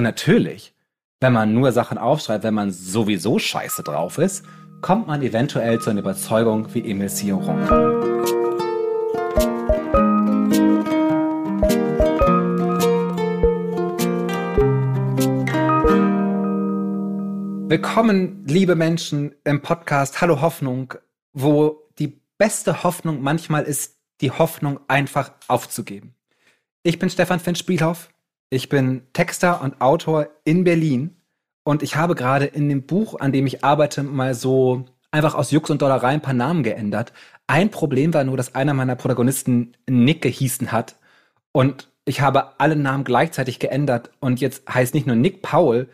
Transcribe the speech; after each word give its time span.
Und 0.00 0.04
natürlich, 0.04 0.72
wenn 1.20 1.34
man 1.34 1.52
nur 1.52 1.72
Sachen 1.72 1.98
aufschreibt, 1.98 2.42
wenn 2.42 2.54
man 2.54 2.70
sowieso 2.70 3.38
scheiße 3.38 3.82
drauf 3.82 4.16
ist, 4.16 4.46
kommt 4.80 5.06
man 5.06 5.20
eventuell 5.20 5.78
zu 5.78 5.90
einer 5.90 6.00
Überzeugung 6.00 6.72
wie 6.72 6.90
Emil 6.90 7.10
Cioran. 7.10 7.68
Willkommen, 17.68 18.46
liebe 18.46 18.76
Menschen, 18.76 19.34
im 19.44 19.60
Podcast 19.60 20.22
Hallo 20.22 20.40
Hoffnung, 20.40 20.94
wo 21.34 21.90
die 21.98 22.22
beste 22.38 22.84
Hoffnung 22.84 23.20
manchmal 23.20 23.64
ist, 23.64 23.98
die 24.22 24.30
Hoffnung 24.30 24.80
einfach 24.88 25.32
aufzugeben. 25.46 26.14
Ich 26.84 26.98
bin 26.98 27.10
Stefan 27.10 27.38
Finn 27.38 27.54
Spielhoff. 27.54 28.08
Ich 28.52 28.68
bin 28.68 29.02
Texter 29.12 29.62
und 29.62 29.80
Autor 29.80 30.28
in 30.42 30.64
Berlin 30.64 31.16
und 31.62 31.84
ich 31.84 31.94
habe 31.94 32.16
gerade 32.16 32.46
in 32.46 32.68
dem 32.68 32.84
Buch, 32.84 33.20
an 33.20 33.32
dem 33.32 33.46
ich 33.46 33.62
arbeite, 33.64 34.02
mal 34.02 34.34
so 34.34 34.86
einfach 35.12 35.36
aus 35.36 35.52
Jux 35.52 35.70
und 35.70 35.82
Dollerei 35.82 36.08
ein 36.08 36.20
paar 36.20 36.34
Namen 36.34 36.64
geändert. 36.64 37.12
Ein 37.46 37.70
Problem 37.70 38.12
war 38.12 38.24
nur, 38.24 38.36
dass 38.36 38.56
einer 38.56 38.74
meiner 38.74 38.96
Protagonisten 38.96 39.76
Nick 39.88 40.22
gehießen 40.22 40.72
hat 40.72 40.96
und 41.52 41.92
ich 42.04 42.22
habe 42.22 42.58
alle 42.58 42.74
Namen 42.74 43.04
gleichzeitig 43.04 43.60
geändert 43.60 44.10
und 44.18 44.40
jetzt 44.40 44.68
heißt 44.68 44.94
nicht 44.94 45.06
nur 45.06 45.14
Nick 45.14 45.42
Paul, 45.42 45.88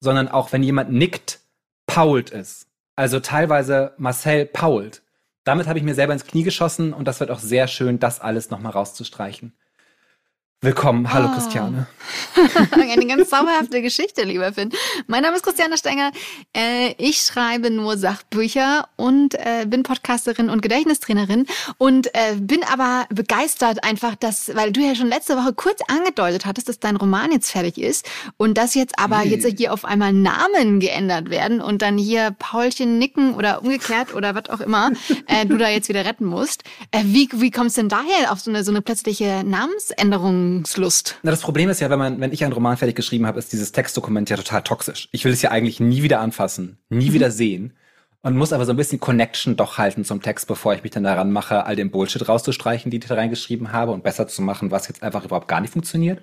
sondern 0.00 0.28
auch 0.28 0.52
wenn 0.52 0.62
jemand 0.62 0.92
nickt, 0.92 1.40
Pault 1.86 2.28
ist. 2.28 2.66
Also 2.94 3.20
teilweise 3.20 3.94
Marcel 3.96 4.44
Pault. 4.44 5.02
Damit 5.44 5.66
habe 5.66 5.78
ich 5.78 5.84
mir 5.84 5.94
selber 5.94 6.12
ins 6.12 6.26
Knie 6.26 6.42
geschossen 6.42 6.92
und 6.92 7.08
das 7.08 7.20
wird 7.20 7.30
auch 7.30 7.38
sehr 7.38 7.68
schön, 7.68 7.98
das 7.98 8.20
alles 8.20 8.50
nochmal 8.50 8.72
rauszustreichen. 8.72 9.54
Willkommen, 10.64 11.12
hallo 11.12 11.26
oh. 11.28 11.34
Christiane. 11.34 11.88
Eine 12.70 13.06
ganz 13.08 13.30
zauberhafte 13.30 13.82
Geschichte, 13.82 14.22
lieber 14.22 14.52
Finn. 14.52 14.70
Mein 15.08 15.22
Name 15.22 15.34
ist 15.34 15.42
Christiane 15.42 15.76
Stenger. 15.76 16.12
Äh, 16.56 16.94
ich 16.98 17.22
schreibe 17.22 17.68
nur 17.72 17.96
Sachbücher 17.96 18.86
und 18.94 19.34
äh, 19.34 19.66
bin 19.66 19.82
Podcasterin 19.82 20.50
und 20.50 20.62
Gedächtnistrainerin 20.62 21.46
und 21.78 22.14
äh, 22.14 22.36
bin 22.38 22.60
aber 22.62 23.06
begeistert 23.08 23.82
einfach, 23.82 24.14
dass, 24.14 24.54
weil 24.54 24.70
du 24.70 24.80
ja 24.80 24.94
schon 24.94 25.08
letzte 25.08 25.36
Woche 25.36 25.52
kurz 25.52 25.80
angedeutet 25.88 26.46
hattest, 26.46 26.68
dass 26.68 26.78
dein 26.78 26.94
Roman 26.94 27.32
jetzt 27.32 27.50
fertig 27.50 27.78
ist 27.78 28.08
und 28.36 28.56
dass 28.56 28.76
jetzt 28.76 29.00
aber 29.00 29.22
jetzt 29.24 29.44
hier 29.58 29.72
auf 29.72 29.84
einmal 29.84 30.12
Namen 30.12 30.78
geändert 30.78 31.28
werden 31.28 31.60
und 31.60 31.82
dann 31.82 31.98
hier 31.98 32.36
Paulchen 32.38 33.00
nicken 33.00 33.34
oder 33.34 33.62
umgekehrt 33.62 34.14
oder 34.14 34.36
was 34.36 34.48
auch 34.48 34.60
immer 34.60 34.92
du 35.48 35.56
da 35.56 35.68
jetzt 35.68 35.88
wieder 35.88 36.04
retten 36.04 36.24
musst. 36.24 36.62
wie, 37.02 37.28
wie 37.32 37.50
kommst 37.50 37.76
du 37.76 37.80
denn 37.80 37.88
daher 37.88 38.30
auf 38.30 38.38
so 38.38 38.50
eine, 38.50 38.62
so 38.62 38.70
eine 38.70 38.80
plötzliche 38.80 39.42
Namensänderung? 39.44 40.51
Handlungslust. 40.52 41.18
Na, 41.22 41.30
das 41.30 41.40
Problem 41.40 41.68
ist 41.68 41.80
ja, 41.80 41.90
wenn 41.90 41.98
man, 41.98 42.20
wenn 42.20 42.32
ich 42.32 42.44
einen 42.44 42.52
Roman 42.52 42.76
fertig 42.76 42.96
geschrieben 42.96 43.26
habe, 43.26 43.38
ist 43.38 43.52
dieses 43.52 43.72
Textdokument 43.72 44.30
ja 44.30 44.36
total 44.36 44.62
toxisch. 44.62 45.08
Ich 45.12 45.24
will 45.24 45.32
es 45.32 45.42
ja 45.42 45.50
eigentlich 45.50 45.80
nie 45.80 46.02
wieder 46.02 46.20
anfassen, 46.20 46.78
nie 46.88 47.10
mhm. 47.10 47.14
wieder 47.14 47.30
sehen 47.30 47.72
und 48.22 48.36
muss 48.36 48.52
aber 48.52 48.64
so 48.64 48.72
ein 48.72 48.76
bisschen 48.76 49.00
Connection 49.00 49.56
doch 49.56 49.78
halten 49.78 50.04
zum 50.04 50.22
Text, 50.22 50.46
bevor 50.46 50.74
ich 50.74 50.82
mich 50.82 50.92
dann 50.92 51.02
daran 51.02 51.32
mache, 51.32 51.66
all 51.66 51.74
den 51.74 51.90
Bullshit 51.90 52.28
rauszustreichen, 52.28 52.90
die 52.90 52.98
ich 52.98 53.06
da 53.06 53.14
reingeschrieben 53.14 53.72
habe 53.72 53.92
und 53.92 54.04
besser 54.04 54.28
zu 54.28 54.42
machen, 54.42 54.70
was 54.70 54.88
jetzt 54.88 55.02
einfach 55.02 55.24
überhaupt 55.24 55.48
gar 55.48 55.60
nicht 55.60 55.72
funktioniert. 55.72 56.22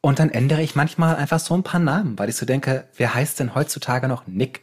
Und 0.00 0.18
dann 0.18 0.30
ändere 0.30 0.62
ich 0.62 0.74
manchmal 0.74 1.16
einfach 1.16 1.38
so 1.38 1.54
ein 1.54 1.62
paar 1.62 1.80
Namen, 1.80 2.18
weil 2.18 2.30
ich 2.30 2.36
so 2.36 2.46
denke, 2.46 2.88
wer 2.96 3.14
heißt 3.14 3.40
denn 3.40 3.54
heutzutage 3.54 4.08
noch 4.08 4.26
Nick? 4.26 4.62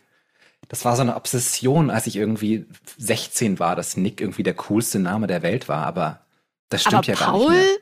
Das 0.67 0.83
war 0.85 0.95
so 0.95 1.03
eine 1.03 1.15
Obsession, 1.15 1.91
als 1.91 2.07
ich 2.07 2.15
irgendwie 2.15 2.65
16 2.97 3.59
war, 3.59 3.75
dass 3.75 3.97
Nick 3.97 4.19
irgendwie 4.19 4.41
der 4.41 4.55
coolste 4.55 4.97
Name 4.97 5.27
der 5.27 5.43
Welt 5.43 5.69
war, 5.69 5.85
aber 5.85 6.21
das 6.69 6.81
stimmt 6.81 6.95
aber 6.95 7.07
ja 7.07 7.15
Paul? 7.15 7.45
gar 7.45 7.49
nicht 7.51 7.67
mehr. 7.67 7.77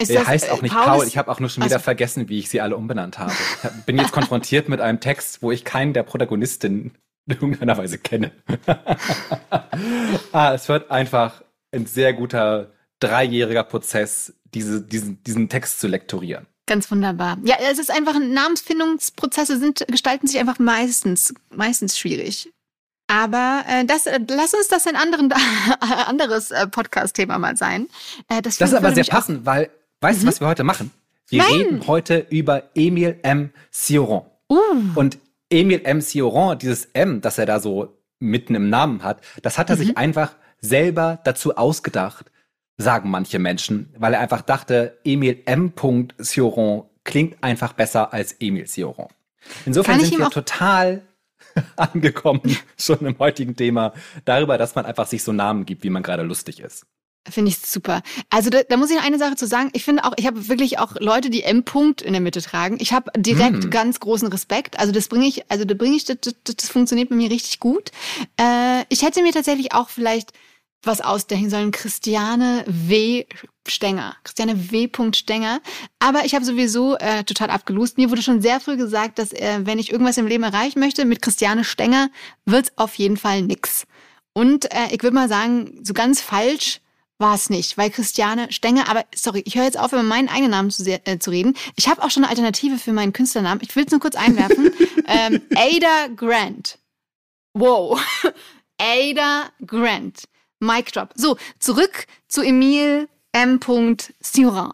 Ist 0.00 0.10
er 0.10 0.26
heißt 0.26 0.50
auch 0.50 0.60
nicht 0.60 0.74
Paul. 0.74 0.84
Paul. 0.84 1.06
Ich 1.06 1.16
habe 1.16 1.30
auch 1.30 1.40
nur 1.40 1.48
schon 1.48 1.64
wieder 1.64 1.76
also, 1.76 1.84
vergessen, 1.84 2.28
wie 2.28 2.38
ich 2.38 2.50
sie 2.50 2.60
alle 2.60 2.76
umbenannt 2.76 3.18
habe. 3.18 3.32
Ich 3.62 3.84
bin 3.84 3.96
jetzt 3.98 4.12
konfrontiert 4.12 4.68
mit 4.68 4.80
einem 4.80 5.00
Text, 5.00 5.42
wo 5.42 5.50
ich 5.50 5.64
keinen 5.64 5.94
der 5.94 6.02
Protagonistinnen 6.02 6.92
in 7.26 7.32
irgendeiner 7.32 7.78
Weise 7.78 7.98
kenne. 7.98 8.32
ah, 10.32 10.52
es 10.54 10.68
wird 10.68 10.90
einfach 10.90 11.42
ein 11.72 11.86
sehr 11.86 12.12
guter 12.12 12.72
dreijähriger 13.00 13.64
Prozess, 13.64 14.34
diese, 14.54 14.82
diesen, 14.82 15.22
diesen 15.24 15.48
Text 15.48 15.80
zu 15.80 15.88
lektorieren. 15.88 16.46
Ganz 16.66 16.90
wunderbar. 16.90 17.38
Ja, 17.44 17.56
es 17.70 17.78
ist 17.78 17.90
einfach, 17.90 18.18
Namensfindungsprozesse 18.18 19.58
sind, 19.58 19.84
gestalten 19.88 20.26
sich 20.26 20.38
einfach 20.38 20.58
meistens, 20.58 21.32
meistens 21.54 21.98
schwierig. 21.98 22.52
Aber 23.08 23.64
äh, 23.68 23.84
das, 23.84 24.06
äh, 24.06 24.18
lass 24.28 24.52
uns 24.52 24.68
das 24.68 24.86
ein 24.86 24.96
anderen, 24.96 25.32
anderes 26.06 26.50
äh, 26.50 26.66
Podcast-Thema 26.66 27.38
mal 27.38 27.56
sein. 27.56 27.88
Äh, 28.28 28.42
das, 28.42 28.58
das 28.58 28.70
ist 28.70 28.74
aber 28.74 28.92
sehr 28.92 29.04
passend, 29.04 29.46
weil 29.46 29.70
Weißt 30.00 30.20
mhm. 30.20 30.22
du, 30.22 30.28
was 30.28 30.40
wir 30.40 30.48
heute 30.48 30.64
machen? 30.64 30.90
Wir 31.28 31.42
Nein. 31.42 31.52
reden 31.52 31.86
heute 31.86 32.26
über 32.30 32.70
Emil 32.74 33.18
M. 33.22 33.50
Cioran. 33.72 34.22
Uh. 34.48 34.56
Und 34.94 35.18
Emil 35.50 35.80
M. 35.84 36.00
Cioran, 36.00 36.58
dieses 36.58 36.86
M, 36.92 37.20
das 37.20 37.38
er 37.38 37.46
da 37.46 37.60
so 37.60 37.96
mitten 38.18 38.54
im 38.54 38.68
Namen 38.70 39.02
hat, 39.02 39.20
das 39.42 39.58
hat 39.58 39.70
er 39.70 39.76
mhm. 39.76 39.80
sich 39.80 39.96
einfach 39.96 40.34
selber 40.60 41.20
dazu 41.24 41.56
ausgedacht, 41.56 42.30
sagen 42.76 43.10
manche 43.10 43.38
Menschen, 43.38 43.92
weil 43.98 44.14
er 44.14 44.20
einfach 44.20 44.42
dachte, 44.42 44.98
Emil 45.04 45.42
M. 45.46 45.72
Cioran 46.22 46.84
klingt 47.04 47.42
einfach 47.42 47.72
besser 47.72 48.12
als 48.12 48.36
Emil 48.40 48.66
Cioran. 48.66 49.08
Insofern 49.64 50.00
sind 50.00 50.18
wir 50.18 50.30
total 50.30 51.02
angekommen, 51.76 52.56
schon 52.78 52.98
im 53.00 53.18
heutigen 53.18 53.56
Thema, 53.56 53.92
darüber, 54.24 54.58
dass 54.58 54.74
man 54.74 54.84
einfach 54.84 55.06
sich 55.06 55.22
so 55.22 55.32
Namen 55.32 55.64
gibt, 55.64 55.84
wie 55.84 55.90
man 55.90 56.02
gerade 56.02 56.22
lustig 56.22 56.60
ist. 56.60 56.86
Finde 57.28 57.50
ich 57.50 57.58
super. 57.58 58.02
Also 58.30 58.50
da, 58.50 58.62
da 58.62 58.76
muss 58.76 58.90
ich 58.90 58.96
noch 58.96 59.04
eine 59.04 59.18
Sache 59.18 59.36
zu 59.36 59.46
sagen. 59.46 59.70
Ich 59.72 59.84
finde 59.84 60.04
auch, 60.04 60.12
ich 60.16 60.26
habe 60.26 60.48
wirklich 60.48 60.78
auch 60.78 60.94
Leute, 61.00 61.30
die 61.30 61.42
M-Punkt 61.42 62.02
in 62.02 62.12
der 62.12 62.22
Mitte 62.22 62.40
tragen. 62.40 62.76
Ich 62.80 62.92
habe 62.92 63.10
direkt 63.16 63.64
hm. 63.64 63.70
ganz 63.70 64.00
großen 64.00 64.28
Respekt. 64.28 64.78
Also 64.78 64.92
das 64.92 65.08
bringe 65.08 65.26
ich, 65.26 65.50
also 65.50 65.64
da 65.64 65.74
bringe 65.74 65.96
ich, 65.96 66.04
das, 66.04 66.18
das, 66.20 66.34
das 66.44 66.68
funktioniert 66.68 67.08
bei 67.08 67.16
mir 67.16 67.30
richtig 67.30 67.58
gut. 67.58 67.90
Äh, 68.40 68.84
ich 68.88 69.02
hätte 69.02 69.22
mir 69.22 69.32
tatsächlich 69.32 69.72
auch 69.72 69.88
vielleicht 69.88 70.32
was 70.82 71.00
ausdenken 71.00 71.50
sollen. 71.50 71.72
Christiane 71.72 72.64
W. 72.66 73.24
Stenger. 73.66 74.16
Christiane 74.22 74.70
W. 74.70 74.88
Stenger. 75.12 75.60
Aber 75.98 76.24
ich 76.24 76.34
habe 76.34 76.44
sowieso 76.44 76.96
äh, 76.96 77.24
total 77.24 77.50
abgelust. 77.50 77.98
Mir 77.98 78.10
wurde 78.10 78.22
schon 78.22 78.40
sehr 78.40 78.60
früh 78.60 78.76
gesagt, 78.76 79.18
dass 79.18 79.32
äh, 79.32 79.60
wenn 79.64 79.80
ich 79.80 79.90
irgendwas 79.90 80.18
im 80.18 80.28
Leben 80.28 80.44
erreichen 80.44 80.78
möchte, 80.78 81.04
mit 81.04 81.22
Christiane 81.22 81.64
Stenger 81.64 82.10
wird's 82.44 82.72
auf 82.76 82.94
jeden 82.94 83.16
Fall 83.16 83.42
nix. 83.42 83.84
Und 84.32 84.72
äh, 84.72 84.88
ich 84.90 85.02
würde 85.02 85.14
mal 85.14 85.28
sagen, 85.28 85.80
so 85.82 85.92
ganz 85.92 86.20
falsch 86.20 86.80
war 87.18 87.34
es 87.34 87.50
nicht, 87.50 87.78
weil 87.78 87.90
Christiane 87.90 88.52
Stenger, 88.52 88.88
aber 88.88 89.04
sorry, 89.14 89.42
ich 89.46 89.54
höre 89.54 89.64
jetzt 89.64 89.78
auf, 89.78 89.92
über 89.92 90.02
meinen 90.02 90.28
eigenen 90.28 90.50
Namen 90.50 90.70
zu, 90.70 90.84
äh, 90.84 91.18
zu 91.18 91.30
reden. 91.30 91.54
Ich 91.76 91.88
habe 91.88 92.02
auch 92.02 92.10
schon 92.10 92.24
eine 92.24 92.30
Alternative 92.30 92.78
für 92.78 92.92
meinen 92.92 93.12
Künstlernamen. 93.12 93.60
Ich 93.62 93.74
will 93.74 93.84
es 93.84 93.90
nur 93.90 94.00
kurz 94.00 94.16
einwerfen. 94.16 94.70
ähm, 95.06 95.40
Ada 95.54 96.08
Grant. 96.14 96.78
Wow. 97.54 98.00
Ada 98.78 99.44
Grant. 99.66 100.24
Mic 100.60 100.92
drop. 100.92 101.10
So, 101.14 101.36
zurück 101.58 102.06
zu 102.28 102.42
Emile 102.42 103.08
M. 103.32 103.60
Sioran, 104.20 104.72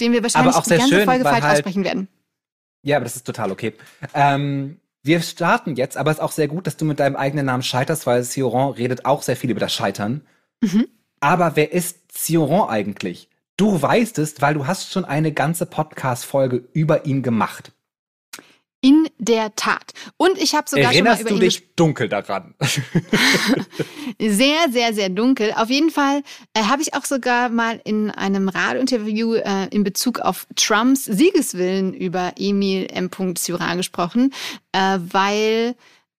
den 0.00 0.12
wir 0.12 0.22
wahrscheinlich 0.22 0.54
die 0.54 0.70
ganze 0.70 0.88
schön, 0.88 1.04
Folge 1.04 1.24
falsch 1.24 1.42
halt, 1.42 1.54
aussprechen 1.54 1.84
werden. 1.84 2.08
Ja, 2.82 2.96
aber 2.96 3.04
das 3.04 3.16
ist 3.16 3.26
total 3.26 3.50
okay. 3.50 3.74
Ähm, 4.12 4.78
wir 5.02 5.20
starten 5.22 5.76
jetzt, 5.76 5.96
aber 5.96 6.10
es 6.10 6.18
ist 6.18 6.22
auch 6.22 6.32
sehr 6.32 6.48
gut, 6.48 6.66
dass 6.66 6.76
du 6.76 6.84
mit 6.84 7.00
deinem 7.00 7.16
eigenen 7.16 7.46
Namen 7.46 7.62
scheiterst, 7.62 8.06
weil 8.06 8.22
Sioran 8.24 8.72
redet 8.72 9.06
auch 9.06 9.22
sehr 9.22 9.36
viel 9.36 9.50
über 9.50 9.60
das 9.60 9.72
Scheitern. 9.72 10.26
Mhm. 10.60 10.88
Aber 11.24 11.56
wer 11.56 11.72
ist 11.72 12.12
Sioran 12.12 12.68
eigentlich? 12.68 13.30
Du 13.56 13.80
weißt 13.80 14.18
es, 14.18 14.42
weil 14.42 14.52
du 14.52 14.66
hast 14.66 14.92
schon 14.92 15.06
eine 15.06 15.32
ganze 15.32 15.64
Podcast-Folge 15.64 16.68
über 16.74 17.06
ihn 17.06 17.22
gemacht. 17.22 17.72
In 18.82 19.08
der 19.16 19.56
Tat. 19.56 19.94
Und 20.18 20.36
ich 20.36 20.54
habe 20.54 20.68
sogar 20.68 20.92
Erinnerst 20.92 21.22
schon 21.22 21.24
mal 21.24 21.30
über 21.30 21.40
du 21.40 21.46
dich 21.46 21.74
dunkel 21.76 22.10
daran? 22.10 22.54
sehr, 24.20 24.66
sehr, 24.70 24.92
sehr 24.92 25.08
dunkel. 25.08 25.54
Auf 25.56 25.70
jeden 25.70 25.88
Fall 25.88 26.22
äh, 26.52 26.64
habe 26.64 26.82
ich 26.82 26.92
auch 26.92 27.06
sogar 27.06 27.48
mal 27.48 27.80
in 27.84 28.10
einem 28.10 28.50
Radiointerview 28.50 29.36
äh, 29.36 29.68
in 29.70 29.82
Bezug 29.82 30.20
auf 30.20 30.46
Trumps 30.56 31.06
Siegeswillen 31.06 31.94
über 31.94 32.34
Emil 32.36 32.86
M. 32.92 33.08
Cioran 33.34 33.78
gesprochen, 33.78 34.30
äh, 34.72 34.98
weil 35.00 35.74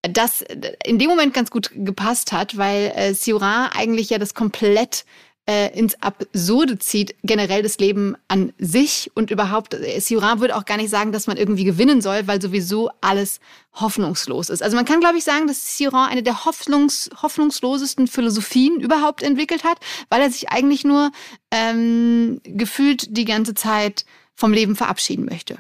das 0.10 0.44
in 0.84 1.00
dem 1.00 1.10
Moment 1.10 1.34
ganz 1.34 1.52
gut 1.52 1.72
gepasst 1.74 2.32
hat, 2.32 2.58
weil 2.58 2.92
äh, 2.96 3.14
Cioran 3.14 3.70
eigentlich 3.74 4.10
ja 4.10 4.18
das 4.18 4.34
komplett 4.34 5.06
äh, 5.48 5.78
ins 5.78 6.02
Absurde 6.02 6.80
zieht, 6.80 7.16
generell 7.24 7.62
das 7.62 7.78
Leben 7.78 8.16
an 8.28 8.52
sich 8.58 9.12
und 9.14 9.30
überhaupt, 9.30 9.76
äh, 9.76 10.00
Cioran 10.00 10.40
würde 10.40 10.56
auch 10.56 10.66
gar 10.66 10.78
nicht 10.78 10.90
sagen, 10.90 11.12
dass 11.12 11.28
man 11.28 11.38
irgendwie 11.38 11.66
gewinnen 11.66 12.02
soll, 12.02 12.28
weil 12.28 12.42
sowieso 12.42 12.90
alles 13.02 13.40
hoffnungslos 13.74 14.50
ist. 14.50 14.64
Also 14.64 14.76
man 14.76 14.86
kann, 14.86 15.02
glaube 15.02 15.18
ich, 15.18 15.24
sagen, 15.24 15.46
dass 15.48 15.78
Cioran 15.78 16.10
eine 16.10 16.24
der 16.24 16.46
hoffnungs 16.46 17.12
hoffnungslosesten 17.22 18.08
Philosophien 18.08 18.80
überhaupt 18.80 19.22
entwickelt 19.22 19.64
hat, 19.64 19.78
weil 20.10 20.22
er 20.22 20.32
sich 20.32 20.50
eigentlich 20.50 20.84
nur 20.84 21.12
ähm, 21.52 22.42
gefühlt 22.44 23.16
die 23.16 23.26
ganze 23.26 23.54
Zeit 23.54 24.06
vom 24.34 24.52
Leben 24.52 24.76
verabschieden 24.76 25.26
möchte. 25.26 25.58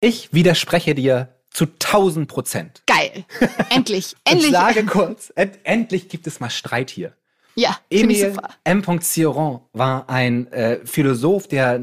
Ich 0.00 0.32
widerspreche 0.32 0.94
dir 0.94 1.35
zu 1.56 1.64
1000 1.64 2.28
Prozent. 2.28 2.82
Geil. 2.86 3.24
Endlich. 3.70 4.14
endlich. 4.24 4.50
Ich 4.50 4.52
sage 4.52 4.84
kurz, 4.84 5.32
end, 5.36 5.58
endlich 5.64 6.10
gibt 6.10 6.26
es 6.26 6.38
mal 6.38 6.50
Streit 6.50 6.90
hier. 6.90 7.14
Ja, 7.54 7.78
Emil 7.88 8.36
M. 8.64 9.00
Cioran 9.00 9.60
war 9.72 10.10
ein 10.10 10.52
äh, 10.52 10.84
Philosoph, 10.84 11.48
der 11.48 11.76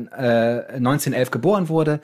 äh, 0.70 0.76
1911 0.76 1.32
geboren 1.32 1.70
wurde, 1.70 2.02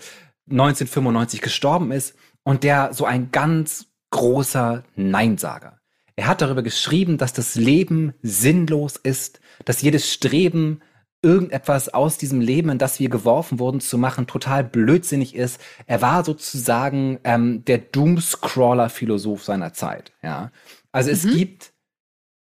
1995 0.49 1.41
gestorben 1.41 1.91
ist 1.91 2.15
und 2.41 2.63
der 2.63 2.91
so 2.95 3.05
ein 3.05 3.29
ganz 3.31 3.85
großer 4.09 4.83
Neinsager. 4.95 5.79
Er 6.15 6.25
hat 6.25 6.41
darüber 6.41 6.63
geschrieben, 6.63 7.19
dass 7.19 7.33
das 7.33 7.53
Leben 7.53 8.15
sinnlos 8.23 8.95
ist, 8.95 9.41
dass 9.65 9.83
jedes 9.83 10.11
Streben, 10.11 10.81
irgendetwas 11.21 11.89
aus 11.89 12.17
diesem 12.17 12.39
Leben, 12.39 12.69
in 12.69 12.77
das 12.77 12.99
wir 12.99 13.09
geworfen 13.09 13.59
wurden, 13.59 13.81
zu 13.81 13.97
machen, 13.97 14.27
total 14.27 14.63
blödsinnig 14.63 15.35
ist. 15.35 15.59
Er 15.85 16.01
war 16.01 16.23
sozusagen 16.23 17.19
ähm, 17.23 17.65
der 17.65 17.79
Doomscrawler-Philosoph 17.79 19.43
seiner 19.43 19.73
Zeit. 19.73 20.13
Ja, 20.23 20.51
also 20.91 21.09
es 21.09 21.25
mhm. 21.25 21.35
gibt 21.35 21.73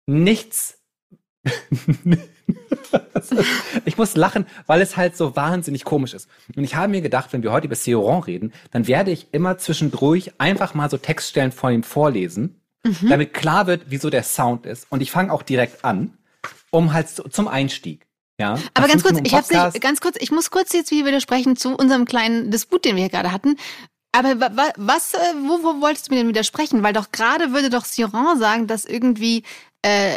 nichts. 0.07 0.79
ich 3.85 3.99
muss 3.99 4.17
lachen, 4.17 4.47
weil 4.67 4.81
es 4.81 4.97
halt 4.97 5.17
so 5.17 5.35
wahnsinnig 5.37 5.85
komisch 5.85 6.15
ist. 6.15 6.29
Und 6.55 6.65
ich 6.65 6.75
habe 6.77 6.89
mir 6.89 7.03
gedacht, 7.03 7.33
wenn 7.33 7.43
wir 7.43 7.53
heute 7.53 7.67
über 7.67 7.77
Seuron 7.77 8.23
reden, 8.23 8.53
dann 8.71 8.87
werde 8.87 9.11
ich 9.11 9.29
immer 9.33 9.59
zwischendurch 9.59 10.33
einfach 10.39 10.75
mal 10.75 10.89
so 10.91 10.99
Textstellen 10.99 11.53
von 11.53 11.73
ihm 11.73 11.83
vorlesen, 11.83 12.61
mhm. 12.85 13.09
damit 13.09 13.35
klar 13.35 13.67
wird, 13.67 13.87
wieso 13.89 14.09
der 14.11 14.23
Sound 14.23 14.67
ist. 14.67 14.87
Und 14.91 15.01
ich 15.01 15.11
fange 15.11 15.33
auch 15.33 15.43
direkt 15.43 15.85
an, 15.85 16.17
um 16.71 16.93
halt 16.93 17.09
zum 17.09 17.49
Einstieg. 17.49 18.08
Ja, 18.41 18.59
aber 18.75 18.87
ganz 18.87 19.03
kurz, 19.03 19.19
ich 19.25 19.35
habe 19.35 19.71
nicht, 19.71 19.81
ganz 19.81 20.01
kurz, 20.01 20.17
ich 20.21 20.31
muss 20.31 20.51
kurz 20.51 20.73
jetzt 20.73 20.91
wieder 20.93 21.07
widersprechen 21.07 21.57
zu 21.57 21.75
unserem 21.75 22.05
kleinen 22.05 22.51
Disput, 22.51 22.85
den 22.85 22.95
wir 22.95 23.03
hier 23.03 23.11
gerade 23.11 23.33
hatten. 23.33 23.57
Aber 24.13 24.41
was, 24.77 25.15
äh, 25.15 25.19
wo, 25.43 25.63
wo 25.63 25.81
wolltest 25.81 26.09
du 26.09 26.15
mir 26.15 26.21
denn 26.21 26.29
widersprechen? 26.29 26.83
Weil 26.83 26.93
doch 26.93 27.13
gerade 27.13 27.53
würde 27.53 27.69
doch 27.69 27.85
Siron 27.85 28.39
sagen, 28.39 28.67
dass 28.67 28.85
irgendwie 28.85 29.43
äh, 29.83 30.17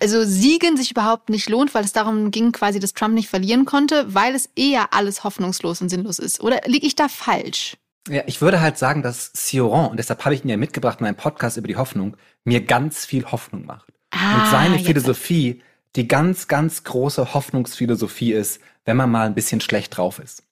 also 0.00 0.24
Siegen 0.24 0.76
sich 0.76 0.90
überhaupt 0.90 1.28
nicht 1.30 1.48
lohnt, 1.48 1.74
weil 1.74 1.84
es 1.84 1.92
darum 1.92 2.30
ging, 2.30 2.52
quasi, 2.52 2.80
dass 2.80 2.94
Trump 2.94 3.14
nicht 3.14 3.28
verlieren 3.28 3.64
konnte, 3.64 4.14
weil 4.14 4.34
es 4.34 4.50
eher 4.54 4.92
alles 4.92 5.24
hoffnungslos 5.24 5.80
und 5.80 5.88
sinnlos 5.88 6.18
ist. 6.18 6.40
Oder 6.40 6.60
liege 6.66 6.86
ich 6.86 6.96
da 6.96 7.08
falsch? 7.08 7.76
Ja, 8.08 8.22
ich 8.26 8.40
würde 8.40 8.60
halt 8.60 8.78
sagen, 8.78 9.02
dass 9.02 9.30
Sioran, 9.34 9.90
und 9.90 9.96
deshalb 9.98 10.24
habe 10.24 10.34
ich 10.34 10.44
ihn 10.44 10.48
ja 10.50 10.56
mitgebracht 10.56 11.00
in 11.00 11.04
meinem 11.04 11.16
Podcast 11.16 11.56
über 11.56 11.68
die 11.68 11.76
Hoffnung, 11.76 12.16
mir 12.44 12.62
ganz 12.62 13.04
viel 13.04 13.24
Hoffnung 13.26 13.66
macht. 13.66 13.92
Ah, 14.10 14.44
und 14.44 14.50
seine 14.50 14.78
Philosophie, 14.78 15.62
die 15.96 16.08
ganz, 16.08 16.48
ganz 16.48 16.84
große 16.84 17.34
Hoffnungsphilosophie 17.34 18.32
ist, 18.32 18.60
wenn 18.84 18.96
man 18.96 19.10
mal 19.10 19.26
ein 19.26 19.34
bisschen 19.34 19.60
schlecht 19.60 19.96
drauf 19.96 20.18
ist. 20.18 20.42